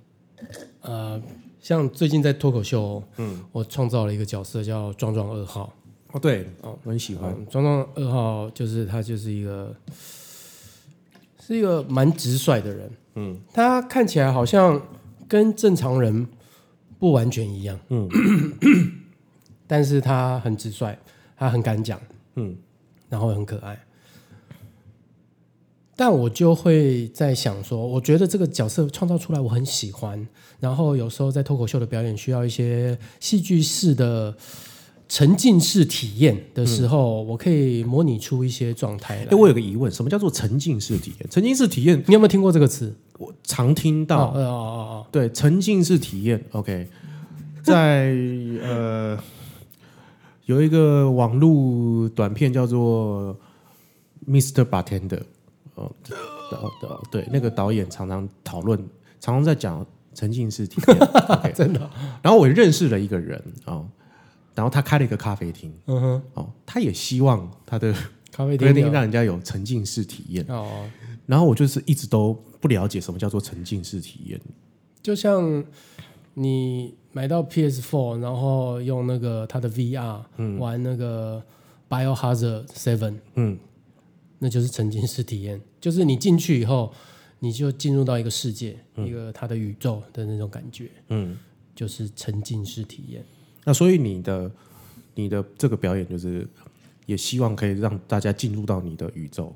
[0.83, 1.21] 呃，
[1.59, 5.73] 像最近在脱口秀，嗯，我创造了一个角色叫壮壮二号。
[6.13, 7.35] 哦，对，哦，我很喜欢。
[7.51, 9.75] 庄庄二号，就是他就是一个
[11.41, 14.81] 是一个蛮直率的人，嗯，他看起来好像
[15.29, 16.27] 跟正常人
[16.99, 18.09] 不完全一样，嗯，
[19.67, 20.97] 但是他很直率，
[21.37, 22.01] 他很敢讲，
[22.37, 22.57] 嗯，
[23.11, 23.79] 然后很可爱。
[25.95, 30.27] 但我就会在想说，我觉得这个角色创造出来我很喜欢，
[30.61, 34.35] 然后有时候在脱口秀的表演需要一些戏剧式的
[35.09, 39.27] 沉浸式体验的时候，我可以模拟出一些状态。
[39.31, 41.29] 哎，我有个疑问，什么叫做沉浸式体验？
[41.31, 42.95] 沉浸式体验，你有没有听过这个词？
[43.19, 44.31] 我常听到。
[44.31, 46.45] 哦哦哦，对，沉浸式体验。
[46.53, 46.87] OK，
[47.63, 48.15] 在
[48.63, 49.19] 呃
[50.47, 53.37] 有一个网络短片叫做
[54.31, 54.65] 《Mr.
[54.65, 55.19] Bartender》。
[55.75, 55.91] 哦，
[56.83, 58.79] 导对那个导演常常讨论，
[59.21, 60.99] 常常在讲沉浸式体验，
[61.55, 61.91] 真的。
[62.23, 63.68] 然后我认识了一个人啊，
[64.59, 67.95] 然后他开了一个咖啡厅，嗯哼，哦，他也希望他的
[68.33, 70.45] 咖啡厅让人家有沉浸式体验。
[70.49, 70.91] 哦。
[71.27, 74.41] 然后我就是一直都不了解什么叫做沉浸式体验，
[75.01, 75.65] 就像
[76.35, 80.23] 你买到 PS Four，然后用那个他的 VR
[80.59, 81.41] 玩那个
[81.89, 83.57] Biohazard Seven，嗯。
[84.41, 86.93] 那就是沉浸式体验，就是你进去以后，
[87.39, 91.37] 你就进入到一个世界，一个他的宇宙的那种感觉，嗯，
[91.77, 93.25] 就是沉浸式体验。
[93.65, 94.51] 那所以你的
[95.15, 96.47] 你的这个表演，就是
[97.07, 99.55] 也希望可以让大家进入到你的宇宙。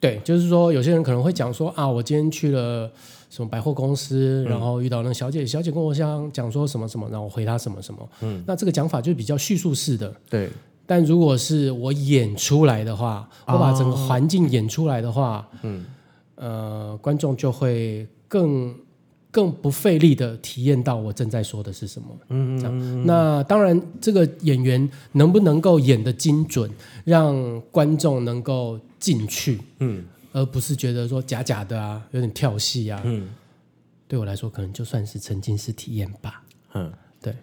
[0.00, 2.90] 对，就是说有些人可能会讲说啊，我今天去了
[3.30, 10.50] 什么百货公司，然后遇到那个小姐，小姐跟我想讲说什么什么，然后我回她什么什么，嗯，那这个讲法就比较叙述式的，对。
[10.84, 15.86] 但如果是我演出来的话，我把整个环境演出来的话，嗯，
[16.34, 18.74] 呃，观众就会更
[19.32, 22.08] 更不费力的体验到我正在说的是什么。
[22.28, 23.04] 嗯嗯。
[23.04, 26.70] 那当然，这个演员能不能够演的精准，
[27.04, 33.28] 让观众能够进去，嗯，而不是觉得说假假的啊，有点跳戏啊，嗯，
[34.06, 36.42] 对我来说可能就算是沉浸式体验吧。
[36.74, 37.34] 嗯，对。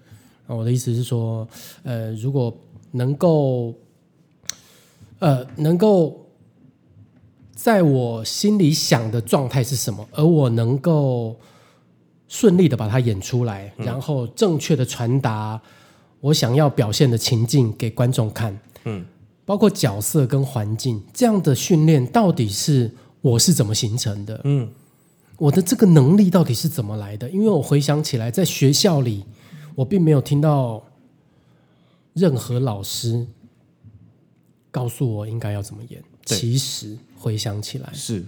[0.46, 1.48] 我的意思是说，
[1.84, 2.56] 呃，如果
[2.92, 3.74] 能够，
[5.20, 6.26] 呃，能够
[7.54, 11.36] 在我心里想的状态是什么，而我能够
[12.30, 15.62] 顺利的把它演出来，然后正确的传达
[16.22, 18.58] 我想要表现的情境给观众看。
[18.86, 19.06] 嗯，
[19.44, 24.40] 包括角色跟环境这样的训练，到底是我是怎么形成的？
[24.46, 24.70] 嗯，
[25.38, 27.30] 我的这个能力到底是怎么来的？
[27.30, 29.26] 因为我回想起来，在学校里，
[29.76, 30.86] 我并没有听到。
[32.16, 33.26] 任何老师
[34.72, 38.26] 告诉我应该要怎么演，其实回想起来是，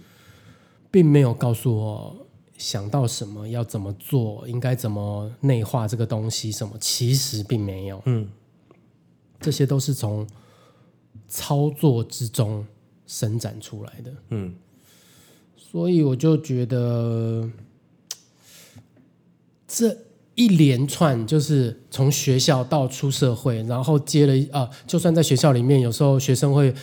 [0.89, 2.15] 并没有告诉我
[2.61, 8.01] 想到什么要怎么做，应该怎么内化这个东西什么，其实并没有。
[8.05, 8.29] 嗯，
[9.39, 10.27] 这些都是从
[11.27, 12.65] 操作之中
[13.07, 14.13] 伸展出来的。
[14.29, 14.53] 嗯，
[15.57, 17.49] 所以我就觉得
[19.67, 19.97] 这。
[20.33, 26.73] 一连串就是从学校到出社会，然后接了啊，就算在学校里面，有时候学生会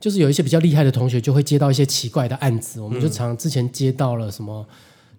[0.00, 2.80] 就是有一些比较厉害的同学，就会接到一些奇怪的案子。
[2.80, 4.66] 我们就常之前接到了什么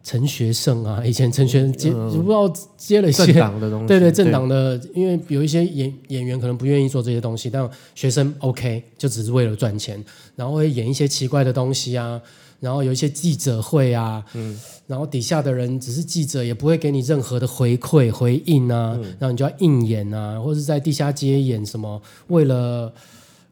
[0.05, 10.01] 陈学圣啊，以前陈学圣接、不知道接了一政些党的东西，对对政党的，因为有一些演演员可能不愿意做这些东西，但学生 OK 就只是为了赚钱，
[10.35, 12.21] 然后会演一些奇怪的东西啊，
[12.59, 22.93] 然后有一些记者会啊，嗯，然后底下的人只是记者，也不会给你任何的回馈回应啊，然后你就要硬演啊，或者是在地下街演什么，为了。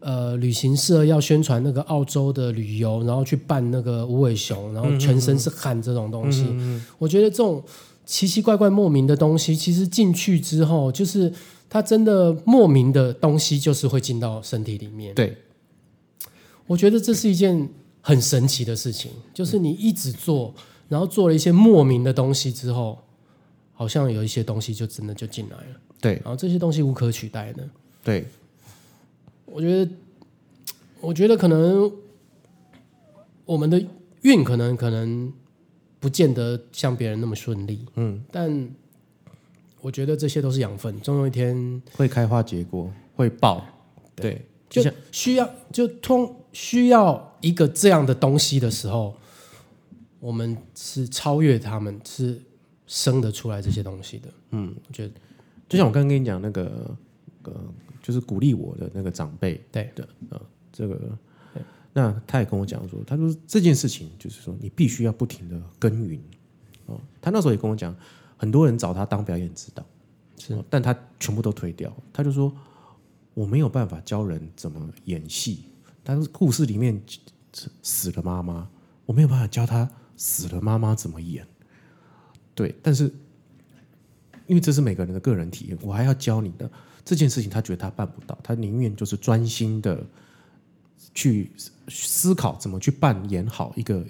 [0.05, 6.45] 呃，旅行社要宣传那个澳洲的旅游，然后去扮那个无尾熊，然后全身是汗这种东西，
[6.97, 7.63] 我觉得这种
[8.05, 11.31] 奇奇怪怪、莫名的东西，其实进去之后，就是
[11.69, 15.15] 它真的莫名的东西，就是会进到身体里面。
[15.15, 15.37] 对，
[16.67, 17.69] 我觉得这是一件
[18.01, 20.53] 很神奇的事情，就是你一直做，
[20.89, 22.99] 然后做了一些莫名的东西之后，
[23.73, 26.13] 好像有一些东西就真的就进来了，对。
[26.15, 27.63] 然后这些东西无可取代的。
[28.03, 28.27] 对，
[29.53, 29.91] 我觉得，
[30.99, 31.91] 我觉得可能
[33.45, 33.85] 我们的
[34.23, 35.31] 运可能可能
[35.99, 38.69] 不见得像别人那么顺利，嗯，但
[39.79, 43.63] 我觉得这些都是养分，总有一天会开花结果，会爆，
[44.15, 49.15] 对，就需要就通需要一个这样的东西的时候，
[50.19, 52.41] 我们是超越他们，是
[52.87, 54.29] 生得出来这些东西的。
[54.49, 55.13] 嗯，我觉得
[55.69, 56.89] 就像我刚刚跟你讲那个
[57.43, 57.53] 呃，
[58.03, 60.39] 就是鼓励我的那个长辈对的呃，
[60.71, 61.17] 这个，
[61.93, 66.21] 那他也跟我讲说，他说这件事情就是说你必须要不停的耕耘
[66.87, 66.99] 哦。
[67.21, 67.95] 他那时候也跟我讲，
[68.35, 69.85] 很多人找他当表演指导，
[70.37, 72.53] 是哦但他全部都推掉，他就说
[73.33, 75.65] 我没有办法教人怎么演戏，
[76.03, 77.01] 但是故事里面
[77.81, 78.67] 死了妈妈，
[79.05, 81.47] 我没有办法教他死了妈妈怎么演。
[82.55, 83.05] 对，但是
[84.45, 86.69] 因为这是每个人的个人体验，我还要教你的
[87.05, 90.03] 这件事情，他觉得他办不到，他宁愿就是专心的
[91.13, 91.51] 去
[91.89, 94.03] 思考怎么去扮演好一个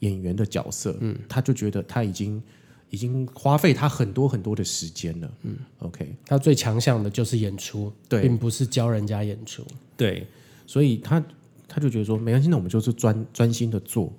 [0.00, 0.96] 演员的角色。
[1.00, 2.42] 嗯，他就觉得他已经
[2.90, 5.30] 已经花费他很多很多的时间了。
[5.42, 9.64] 嗯，OK，他最强项的就是演出，对并不是教人家演出。
[9.96, 10.26] 对，
[10.66, 11.22] 所以他
[11.66, 14.12] 他就觉得说，没关系，那我们就是专专心的做，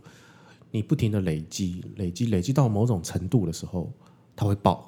[0.69, 3.89] 你不停的累积，累积，累积到某种程度的时候，
[4.35, 4.86] 他会爆，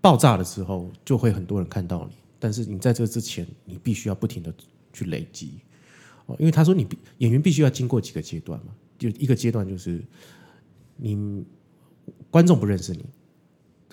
[0.00, 4.54] 爆炸的时候就会很多人看到你，但是你在这之前，你必须要不停的
[4.92, 5.60] 去累积，
[6.26, 10.02] 哦，因为他说你必演员必须要经过几个阶段嘛，就一个阶段就是
[10.96, 11.44] 你
[12.30, 13.04] 观众不认识你，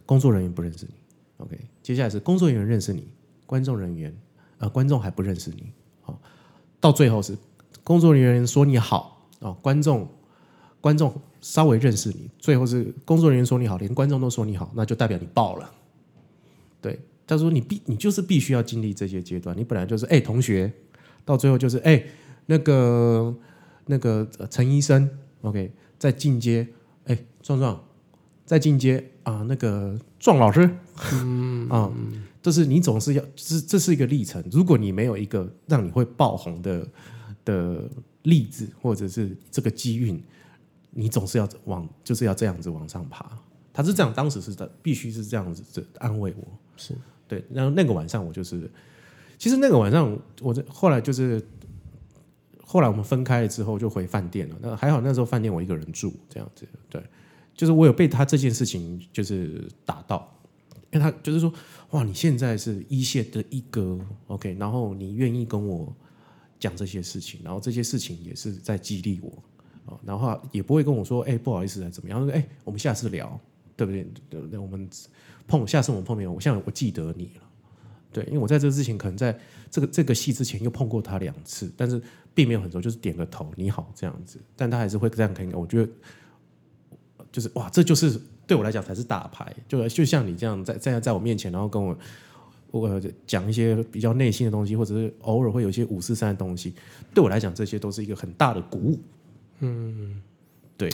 [0.06, 0.94] 工作人员不认识你
[1.38, 3.08] ，OK，接下来是工作人员认识你，
[3.46, 4.15] 观众人员
[4.60, 6.22] 呃观众还不认识你，好、
[6.80, 7.36] 到最后是
[7.84, 10.08] 工作人员说你好哦，观众
[10.80, 15.72] 观众稍微认识你，最后是工作人员说你好，连观众都说你好，那就代表你爆了。
[17.26, 20.72] 对，他说你必你就是必须要经历这些阶段，你本来就是哎、同学，
[21.24, 22.04] 到最后就是哎、
[22.46, 23.36] 那个
[23.88, 25.10] 那个呃陈医生
[25.42, 26.68] ，OK，在进阶
[27.06, 27.84] 哎壮壮，
[28.46, 30.70] 在进阶啊那个壮老师，
[31.14, 31.92] 嗯啊，
[32.42, 36.88] 就是你总是要这这是一个历程，如果你没有一个让你会爆红的
[37.44, 37.90] 的
[38.24, 40.22] 例子或者是这个机运，
[40.92, 43.26] 你总是要往就是要这样子往上爬。
[43.74, 46.48] 他是这样，当时是的，必须是这样子的安慰我。
[46.78, 46.96] 是
[47.28, 48.70] 对，然后那个晚上我就是，
[49.38, 51.42] 其实那个晚上我这后来就是，
[52.64, 54.56] 后来我们分开了之后就回饭店了。
[54.62, 57.04] 那还好那时候饭店我一个人住，这样子，对，
[57.54, 60.32] 就是我有被他这件事情就是打到，
[60.92, 61.54] 因为他就是说，
[61.92, 65.94] 哇，你现在是一线的一哥，OK，然后你愿意跟我
[66.60, 69.32] 讲这些事情，然后这些事情也是在激励我。
[69.88, 72.28] 哦，然后也不会跟我说，哎、不好意思啊，怎么样？
[72.30, 73.40] 哎、我们下次聊，
[73.76, 74.08] 对不对？
[74.30, 74.60] 对不对？
[74.60, 74.88] 我们
[75.48, 77.42] 碰，下次我们碰面，我像我记得你了，
[78.12, 79.38] 对，因为我在这之前可能在
[79.70, 82.02] 这个这个戏之前又碰过他两次，但是
[82.34, 85.92] 并没有很熟，就是点个头，你好这样子，但他还是会这样看我觉得
[87.32, 91.97] 就是哇，这就是对我来讲才是大牌，就就像你这样在在在我面前，然后跟我
[92.72, 96.74] 我讲一些比较内心的东西，或者是偶尔会有一些五四三的东西，
[97.14, 98.99] 对我来讲，这些都是一个很大的鼓舞。
[99.60, 100.22] 嗯，
[100.76, 100.89] 对，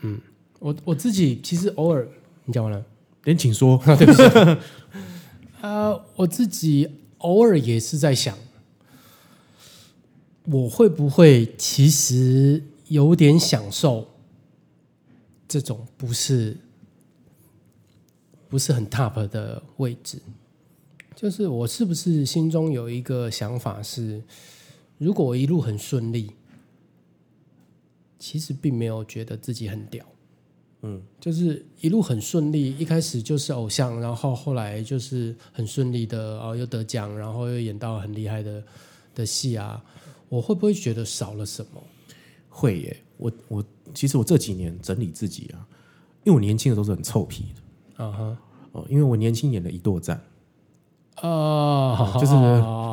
[0.00, 0.18] 嗯
[0.58, 2.08] 我我自己其实偶尔，
[2.44, 2.84] 你讲完了。
[3.24, 4.22] 连请说， 对不起。
[5.60, 6.88] 呃，我自己
[7.18, 8.38] 偶尔也是在想，
[10.44, 14.08] 我会不会其实有点享受
[15.46, 16.56] 这种不是
[18.48, 20.20] 不是很 top 的位置？
[21.14, 24.22] 就是我是不是心中有一个想法是，
[24.96, 26.30] 如果我一路很顺利，
[28.18, 30.06] 其实并没有觉得自己很屌。
[31.20, 38.62] 就是一路很顺利，一开始就是偶像，然后后来就是很顺利的，哦，又得奖，然后又演到很厉害的
[39.14, 39.82] 的戏啊，
[40.28, 41.82] 我会不会觉得少了什么？
[42.48, 45.66] 会耶，我我其实我这几年整理自己啊，
[46.24, 48.04] 因为我年轻的时候是很臭屁的。
[48.04, 48.36] 啊哈，
[48.72, 50.20] 哦，因为我年轻演了一舵战，
[51.16, 52.32] 啊，就是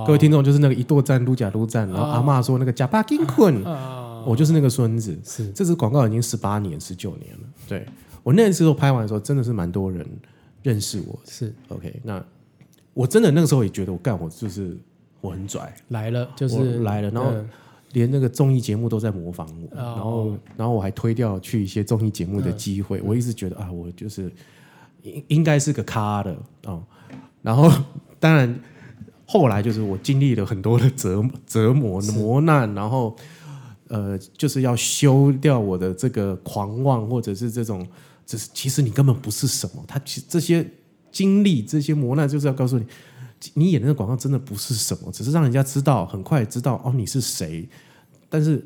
[0.05, 3.63] 各位听众，就是那个一舵战撸假撸战，然后阿妈说那个假巴金困，
[4.26, 5.17] 我就是那个孙子。
[5.23, 7.47] 是这支广告已经十八年、十九年了。
[7.67, 7.86] 对
[8.23, 10.05] 我那时候拍完的时候，真的是蛮多人
[10.63, 11.19] 认识我。
[11.26, 12.23] 是 OK，那
[12.93, 14.78] 我真的那个时候也觉得我干我就是
[15.21, 17.49] 我很拽，来了，就是来了，然后嗯
[17.93, 23.01] 连那个综艺节目都在模仿我，哦然后然后我还推掉去一些综艺节目的机会。
[23.01, 24.32] 我一直觉得啊，我就是
[25.03, 26.84] 应应该是个咖的哦。
[27.41, 27.71] 然后
[28.19, 28.59] 当然
[29.26, 33.15] 后来就是我经历了很多的折折磨磨难，然后
[33.95, 37.87] 呃，就是要修掉我的这个狂妄，或者是这种，
[38.25, 39.81] 只是其实你根本不是什么。
[39.87, 40.69] 他其这些
[41.13, 42.85] 经历、这些磨难，就是要告诉你，
[43.53, 47.65] 你演的那个广告真的不是什么，只是让人家知道，很快知道哦你是谁。
[48.27, 48.61] 但是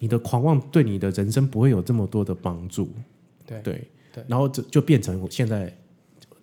[0.00, 2.90] 你的狂妄对你的人生不会有这么多的帮助。
[3.46, 5.72] 对对对然后就就变成我现在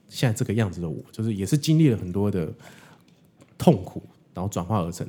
[0.08, 2.54] 现在这个样子的我，就是也是经历了很多的
[3.58, 4.02] 痛苦，
[4.34, 5.06] 然后转化而成。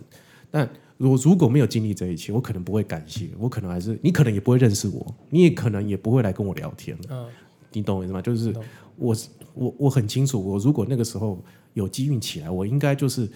[0.51, 0.69] 但
[1.09, 7.05] 我如果没有经历这一切，我可能不会感谢，我可能还是你可能也不会认识我，你也可能也不会来跟我聊天了。
[7.11, 7.27] 嗯
[7.75, 8.21] 你懂我意思吗？
[8.21, 8.55] 就是
[8.97, 9.17] 我
[9.55, 11.43] 我我很清楚，我如果那个时候
[11.73, 13.27] 有机运起来，我应该就是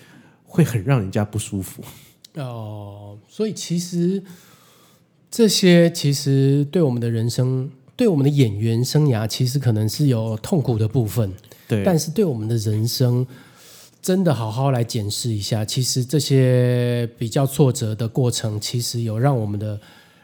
[0.45, 1.83] 会很让人家不舒服。
[2.35, 4.23] 哦，所以其实
[5.31, 11.33] 这些其实对我们的人生，对我们的演员生涯，其实可能是有痛苦的部分，
[11.67, 13.27] 对，但是对我们的人生，
[14.07, 19.81] 真的好好来检视一下，其实这些比较挫折的过程，其实有让我们的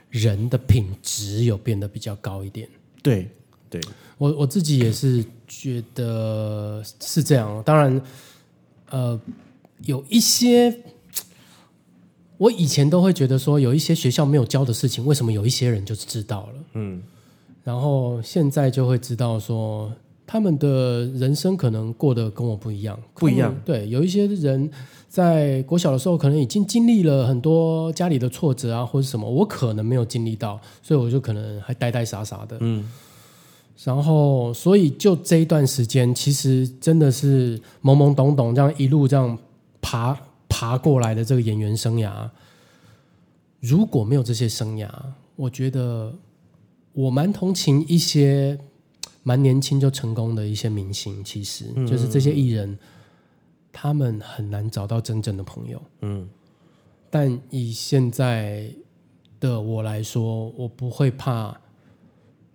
[0.08, 2.68] 人的品质有变得比较高一点。
[3.02, 3.28] 对
[3.68, 3.80] 对
[4.18, 7.60] 我我自己也是觉得是这样。
[7.64, 8.00] 当然，
[8.90, 9.20] 呃，
[9.80, 10.72] 有一些
[12.38, 16.54] 我以前都会觉得说，有一些学校没有教的事情，为什么有一些人就知道了？
[16.74, 17.02] 嗯，
[17.64, 19.92] 然后现在就会知道说，
[20.26, 23.54] 他们的人生可能过得跟我不一样，不一样。
[23.64, 24.70] 对，有一些人
[25.08, 32.56] 在国小的时候，可能已经经历了很多家里的挫折啊，或者什么，我可能没有经历到，所以我就可能还呆呆傻傻的。
[32.60, 32.88] 嗯，
[33.84, 39.36] 然后，所以就这一段时间，其实真的是懵懵懂懂，这样一路这样
[39.80, 40.16] 爬
[40.48, 42.30] 爬过来的这个演员生涯，
[43.60, 44.88] 如果没有这些生涯，
[45.36, 46.12] 我觉得
[46.92, 48.58] 我蛮同情一些
[49.22, 52.78] 蛮年轻就成功的一些明星，其实就是这些艺人，
[53.72, 55.80] 他们很难找到真正的朋友。
[56.00, 56.28] 嗯，
[57.08, 58.68] 但以现在
[59.38, 61.56] 的我来说，我不会怕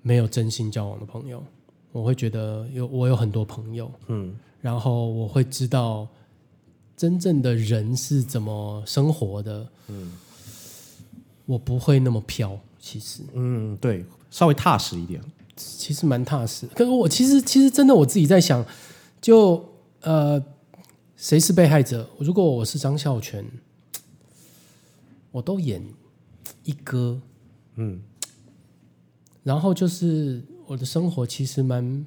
[0.02, 1.44] 没有真心交往的朋友，
[1.92, 6.08] 我会觉得有我有很多朋友，嗯，然后我会知道
[6.96, 10.12] 真正的人是怎么生活的，嗯，
[11.46, 13.24] 我不会那么飘，其实。
[13.34, 15.22] 嗯，对，稍微踏实一点。
[15.58, 16.68] 其实蛮踏实。
[16.68, 18.64] 可是我其实其实真的我自己在想，
[19.20, 19.68] 就
[20.02, 20.42] 呃，
[21.16, 22.08] 谁是被害者？
[22.20, 23.44] 如果我是张孝全，
[25.32, 25.84] 我都演
[26.64, 27.20] 一哥，
[27.76, 28.02] 嗯，
[29.44, 32.06] 然后就是我的生活其实蛮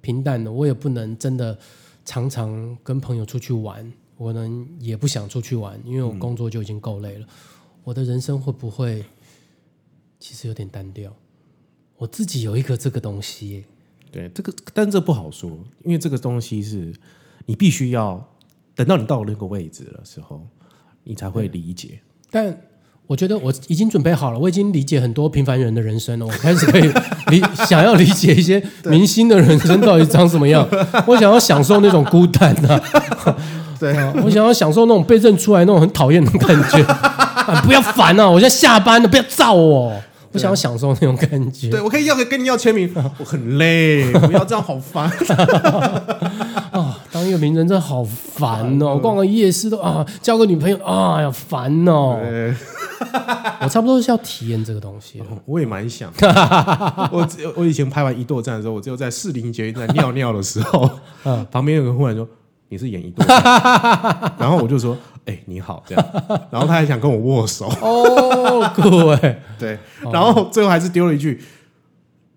[0.00, 1.58] 平淡的，我也不能真的
[2.04, 7.26] 常常跟朋友出去玩，我能也不想出去玩，因为我工作就已经够累了。
[7.82, 9.04] 我的人生会不会
[10.18, 11.14] 其实有点单调？
[12.04, 13.64] 我自己有一个这个东西耶，
[14.12, 15.50] 对，这个但这不好说，
[15.84, 16.92] 因为这个东西是
[17.46, 18.22] 你必须要
[18.74, 20.46] 等到你到那个位置的时候，
[21.04, 21.98] 你才会理解。
[22.30, 22.54] 但
[23.06, 26.26] 我觉得我已经准备好了，我已经理解很多平凡人的人生了。
[26.26, 26.92] 我开始可以
[27.28, 30.68] 理想要理解一些 明星的人生到底长什么样。
[31.08, 32.84] 我想要享受那种孤单啊，
[33.80, 36.82] 对啊我想要享受那种被认出来那种很讨厌的感觉。
[36.84, 38.28] 啊、不要烦啊！
[38.28, 39.98] 我现在下班了，不要照我。
[40.34, 41.70] 我想要享受那种感觉。
[41.70, 45.08] 对，我可以要跟你要签名， 我很累，不要这样，好烦。
[46.72, 48.98] 啊，当一个名人真的好烦哦！
[49.02, 52.18] 逛个夜市都啊，交个女朋友啊，呀烦哦！
[53.60, 55.26] 我差不多是要体验这个东西了。
[55.46, 56.12] 我也蛮想。
[57.12, 60.90] 我只我以前拍完一舵战的时候，我只有在士林捷运站尿尿的时候，
[61.24, 62.26] 嗯旁边有人忽然说
[62.68, 63.42] ：“你是演一舵战。
[64.38, 64.96] ”然后我就说
[65.26, 66.06] ：“哎、你好。”这样，
[66.50, 69.78] 然后他还想跟我握手，哦，酷哎， 对，
[70.12, 71.42] 然后最后还是丢了一句：“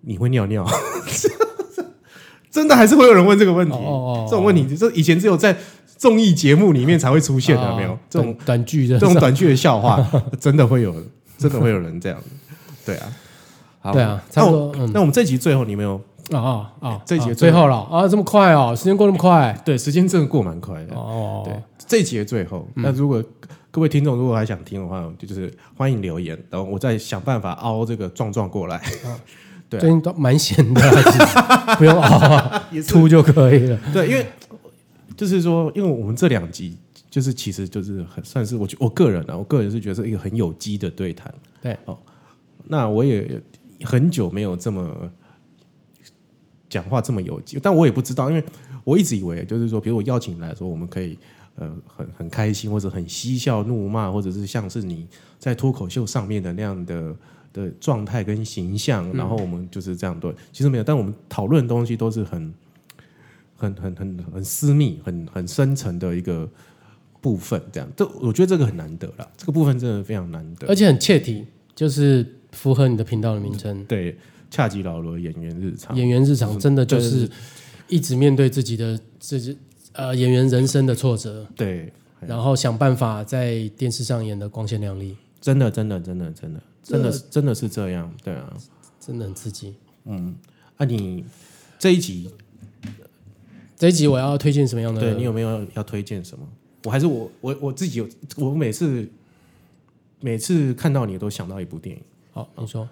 [0.01, 0.65] 你会尿尿？”
[2.49, 5.55] 真的还是会有人问这个问题，哦哦哦这种问题，这以前只有在
[5.95, 7.91] 综艺节目里面才会出现的，有没有？
[7.91, 8.99] 啊这种短短剧的。
[8.99, 10.03] 这种短剧的笑话，
[10.39, 10.91] 真的会有，
[11.37, 12.19] 真的会有人这样。
[12.83, 13.07] 对啊，
[13.79, 16.01] 好对啊那差不多那我们这集最后，你们有
[16.31, 17.01] 啊啊啊！
[17.05, 20.95] 这一集啊最后了啊，这么快哦，时间过那么快对，时间真的过蛮快的。
[20.95, 21.43] 哦。
[21.45, 21.53] 对，
[21.87, 23.23] 这节最后，那如果
[23.71, 28.81] 各位听众如果还想听的话，就是欢迎留言，然后我再想办法凹这个壮壮过来。
[29.69, 33.77] 对啊最近都蛮闲的啊，其实 不用熬啊， 吐就可以了。
[33.91, 34.25] 对，因为
[35.17, 36.77] 就是说，因为我们这两集
[37.09, 41.33] 就是其实就是很算是我觉我个人啊，我个人是觉得是一个很有机的对谈。
[41.61, 41.77] 对，
[42.65, 43.41] 那我也
[43.83, 44.89] 很久没有这么
[46.77, 48.43] 讲话这么有机，但我也不知道，因为
[48.83, 51.17] 我一直以为就是说，比如我邀请你来说，我们可以
[51.55, 55.07] 呃很很开心，或者很嬉笑怒骂，或者是像是你
[55.39, 57.15] 在脱口秀上面的那样的
[57.51, 62.53] 的状态跟形象，然后我们就是这样对，其实没有，但我们讨论的东西都是很
[63.55, 66.47] 很很很很私密、很很深层的一个
[67.19, 70.67] 部分，这样，这我觉得这个很难得了，这个部分真的非常难得。
[70.67, 73.83] 而且很切题，就是符合你的频道的名称。
[73.85, 74.15] 对，
[74.49, 77.29] 恰吉老罗演员日常，演员日常真的就是
[77.87, 79.57] 一直面对自己的自己
[79.93, 81.91] 呃演员人生的挫折，对，
[82.21, 88.53] 然后想办法在电视上演的光鲜亮丽，真的，真的，真的，真的，真的，真的是这样，对啊。
[88.99, 89.73] 真的很刺激。
[90.03, 90.35] 嗯
[90.75, 91.23] 啊，你
[91.79, 92.29] 这一集，
[93.77, 94.99] 这一集我要推荐什么样的？
[94.99, 96.45] 对你有没有要推荐什么？
[96.83, 99.07] 我还是我我我自己有，我每次
[100.19, 102.01] 每次看到你都想到一部电影，
[102.33, 102.87] 好，你说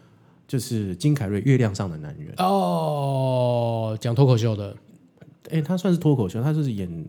[0.48, 2.34] 就是金凯瑞《月亮上的男人》。
[2.44, 4.76] 哦，讲脱口秀的，
[5.50, 7.06] 哎，他算是脱口秀，他就是演，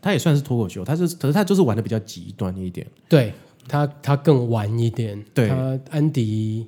[0.00, 2.86] 他也算是脱口秀，他是，可是他就是玩的比较极端一点。
[3.08, 3.32] 对
[3.66, 5.48] 他他更玩一点，对。
[5.48, 6.66] 他安迪。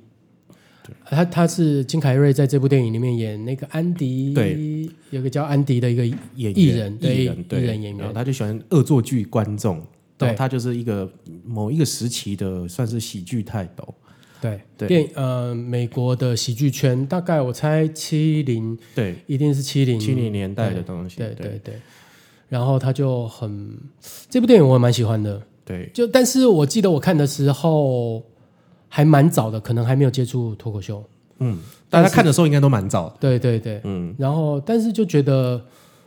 [1.05, 6.05] 他他是金凯瑞在这部电影里面演那个安迪，对，有个叫安迪的一个
[6.35, 8.13] 演艺人对艺人对艺人演员。
[8.13, 9.81] 他就喜欢恶作剧观众，
[10.17, 10.33] 对。
[10.33, 11.09] 他就是一个
[11.45, 13.93] 某一个时期的算是喜剧泰斗，
[14.41, 14.59] 对。
[14.75, 14.87] 对。
[14.87, 21.59] 电呃美国的喜剧圈，大概我猜七零对，一定是七零七零年代的东西，对对对。
[21.63, 21.73] 对，
[22.49, 23.77] 然后他就很
[24.29, 25.89] 这部电影我也蛮喜欢的，对。
[25.93, 28.21] 就但是我记得我看的时候
[28.89, 31.01] 还蛮早的，可能还没有接触脱口秀，
[31.39, 31.57] 嗯，
[31.89, 35.63] 大家看的时候应该都蛮早的，对对对，嗯，然后但是就觉得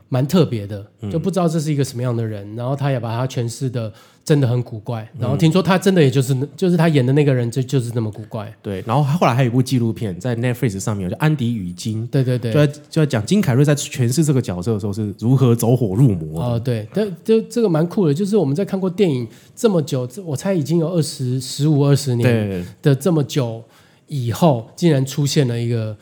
[0.08, 3.92] 蛮特别的，就不知道这是一个什么样的人，然后他也把他诠释的
[4.24, 12.52] 真的很古怪，然后听说他真的也就是就是他演的那个人就就是那么古怪，对，然后后来还有一部纪录片在 Netflix 上面，叫《安迪与金》，对对对。
[12.52, 19.26] 就，在就在讲金凯瑞在诠释这个角色的时候是如何走火入魔的，哦，对，但就这个蛮酷的，就是我们在看过电影
[19.56, 23.62] 这么久，我猜已经有二十十五二十年的这么久
[24.06, 25.96] 以后，竟然出现了一个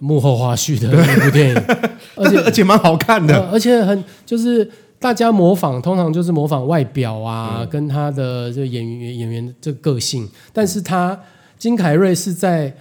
[0.00, 1.62] 幕后花絮的一部电影，
[2.16, 11.18] 而且而且蛮好看的，呃而且很就是大家模仿，通常就是模仿外表啊，跟他的这个演员演员这个个性，但是他
[11.56, 12.74] 金凯瑞是在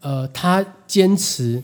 [0.00, 1.62] 呃，他坚持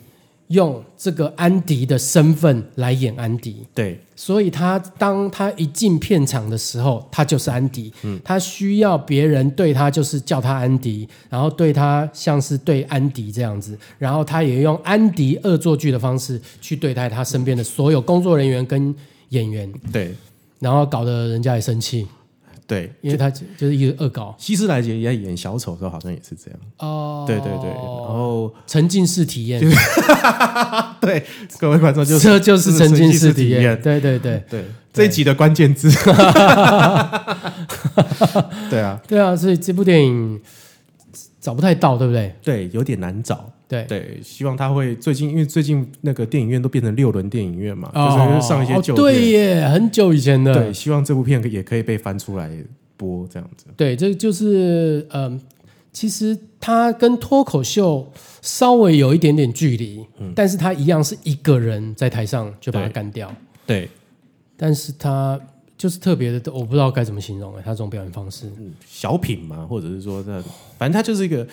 [0.48, 3.66] 用这个安迪的身份来演安迪。
[3.74, 4.00] 对。
[4.14, 7.92] 所以他当他一进片场的时候，他就是安迪。
[8.02, 8.20] 嗯。
[8.24, 18.94] 他需要别人对他就是叫他安迪，然后对他像是对安迪这样子，然后他也用安迪恶作剧的方式去对待他身边的所有工作人员跟
[19.30, 20.14] 演员，对。
[20.58, 22.06] 然后搞得人家也生气，
[22.66, 29.60] 对，因为他就就是一个恶搞希斯莱杰也在演小丑的时候好像也是这样，哦对对对，然后沉浸式体验，
[31.00, 31.24] 对
[31.58, 35.90] 各位观众就是这就是沉浸式体体验，对对对对这一集的关键字，
[38.70, 40.40] 对啊，对啊，所以这部电影
[41.40, 42.34] 找不太到，对不对？
[42.42, 43.52] 对，有点难找。
[43.68, 43.84] 对。
[43.84, 49.04] 对，希望他会最近，因为最近那个电影院都变成六轮电影院嘛，哦就是上一些哦旧片。
[49.04, 50.54] 对耶，很久以前的。
[50.54, 52.50] 对，希望这部片也可以被翻出来
[52.96, 53.66] 播，这样子。
[53.76, 55.40] 对，这就是嗯，
[55.92, 58.10] 其实他跟脱口秀
[58.42, 63.34] 稍微有一点点距离，但是他一样是一个人在台上就把他对干掉，
[63.66, 63.88] 对，
[64.56, 65.38] 但是他
[65.76, 68.50] 就是特别的，我不知道该怎么形容哎，他这种表演方式，
[68.86, 70.42] 小品嘛，或者是说那，
[70.78, 71.46] 反正他就是一个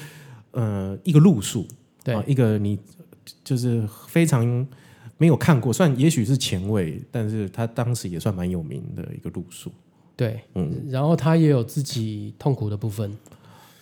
[0.52, 1.66] 呃一个路数，
[2.04, 2.78] 对啊一个你
[3.44, 4.68] 就是非常
[5.18, 9.72] 没有看过，算也许是前卫，但是他当时也算蛮有名的一个路数。
[10.16, 13.10] 对，嗯然后他也有自己痛苦的部分，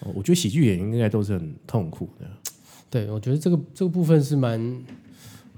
[0.02, 2.26] 哦我觉得喜剧演员应该都是很痛苦的。
[2.90, 4.84] 对我觉得这个这个部分是蛮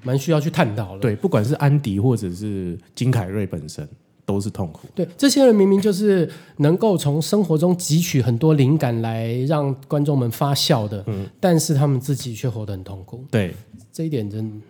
[0.02, 1.00] 蛮需要去探讨的。
[1.00, 3.88] 对，不管是安迪或者是金凯瑞本身，
[4.26, 4.88] 都是痛苦。
[4.96, 11.28] 对，这些人明明就是能够从生活中汲取很多灵感来让观众们发笑的，嗯。
[11.40, 13.54] 但是他们自己却活得很痛苦，对，
[13.92, 14.62] 这一点真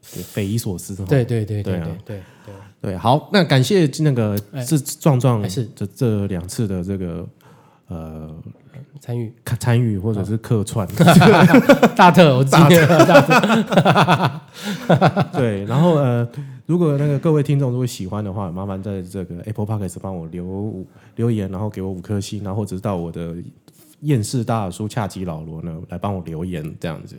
[0.00, 0.94] 匪夷所思。
[1.04, 1.84] 对对对对对啊。
[2.04, 2.22] 对对。
[2.46, 2.54] 对，
[2.92, 4.64] 对，好，那感谢那个哎。
[4.64, 5.68] 这壮壮还是。
[5.74, 7.26] 这这两次的这个
[7.88, 8.30] 呃
[9.00, 9.32] 参与。
[9.44, 10.86] 看参与或者是客串，
[11.96, 14.40] 大特，我记得大特，
[15.38, 16.28] 对，然后呃，
[16.66, 20.84] 如果那个各位听众如果喜欢的话，麻烦在这个 Apple Podcast 帮我留
[21.16, 23.36] 留言，然后给我五颗星，然后或者是到我的
[24.00, 27.16] 厌世大叔恰吉老罗呢来帮我留言这样子。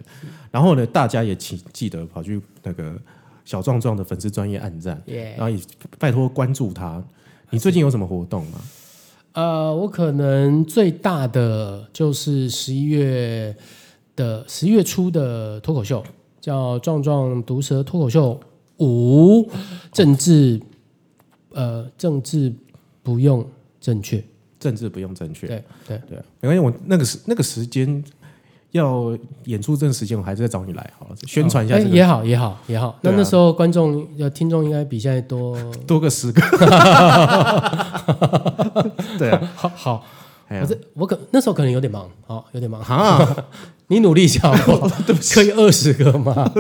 [0.50, 3.00] 然后呢，大家也请记得跑去那个
[3.44, 5.60] 小壮壮的粉丝专业暗赞，耶然后也
[6.00, 7.04] 拜托关注他。
[7.52, 8.60] 你最近有什么活动吗？
[9.34, 13.56] 呃，我可能最大的就是十一月
[14.16, 16.04] 的十一月初的脱口秀，
[16.42, 18.40] 叫《壮壮毒舌脱口秀
[18.80, 19.44] 五》，
[19.92, 20.60] 政治
[21.52, 22.54] 呃政治
[23.04, 23.48] 不用
[23.80, 24.24] 正确，
[24.60, 28.04] 政治不用正确，对对，对，没关系，我那个时那个时间
[28.72, 33.00] 要演出这个时间，我还是再找你来好了，宣传一下这个，哎也好也好也好。
[33.02, 35.58] 那那时候观众要听众应该比现在多，
[35.88, 36.42] 多个十个，
[39.18, 40.06] 对啊，好好。
[40.48, 42.80] 我这我可那时候可能有点忙，好有点忙。
[42.82, 43.36] 啊，
[43.88, 45.04] 你努力一下好不好？
[45.34, 46.52] 可以二十个吗？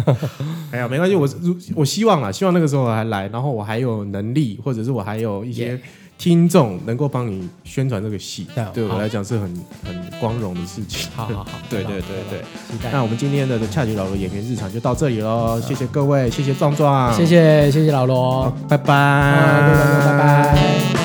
[0.70, 5.80] 哎呀，没关系，我如我希望啊，希望那个时候我还来，然后我还有能力，或者是我还有一些
[6.18, 9.42] 听众能够帮你宣传这个戏对我好来讲是很
[9.84, 11.08] 很光荣的事情。
[11.14, 12.40] 好好 好，对对对对。
[12.40, 12.90] 期待。
[12.92, 20.95] 那我们今天的恰吉老罗演员日常就到这里喽，谢谢各位，谢谢壮壮，谢谢谢谢老罗，拜拜，拜拜。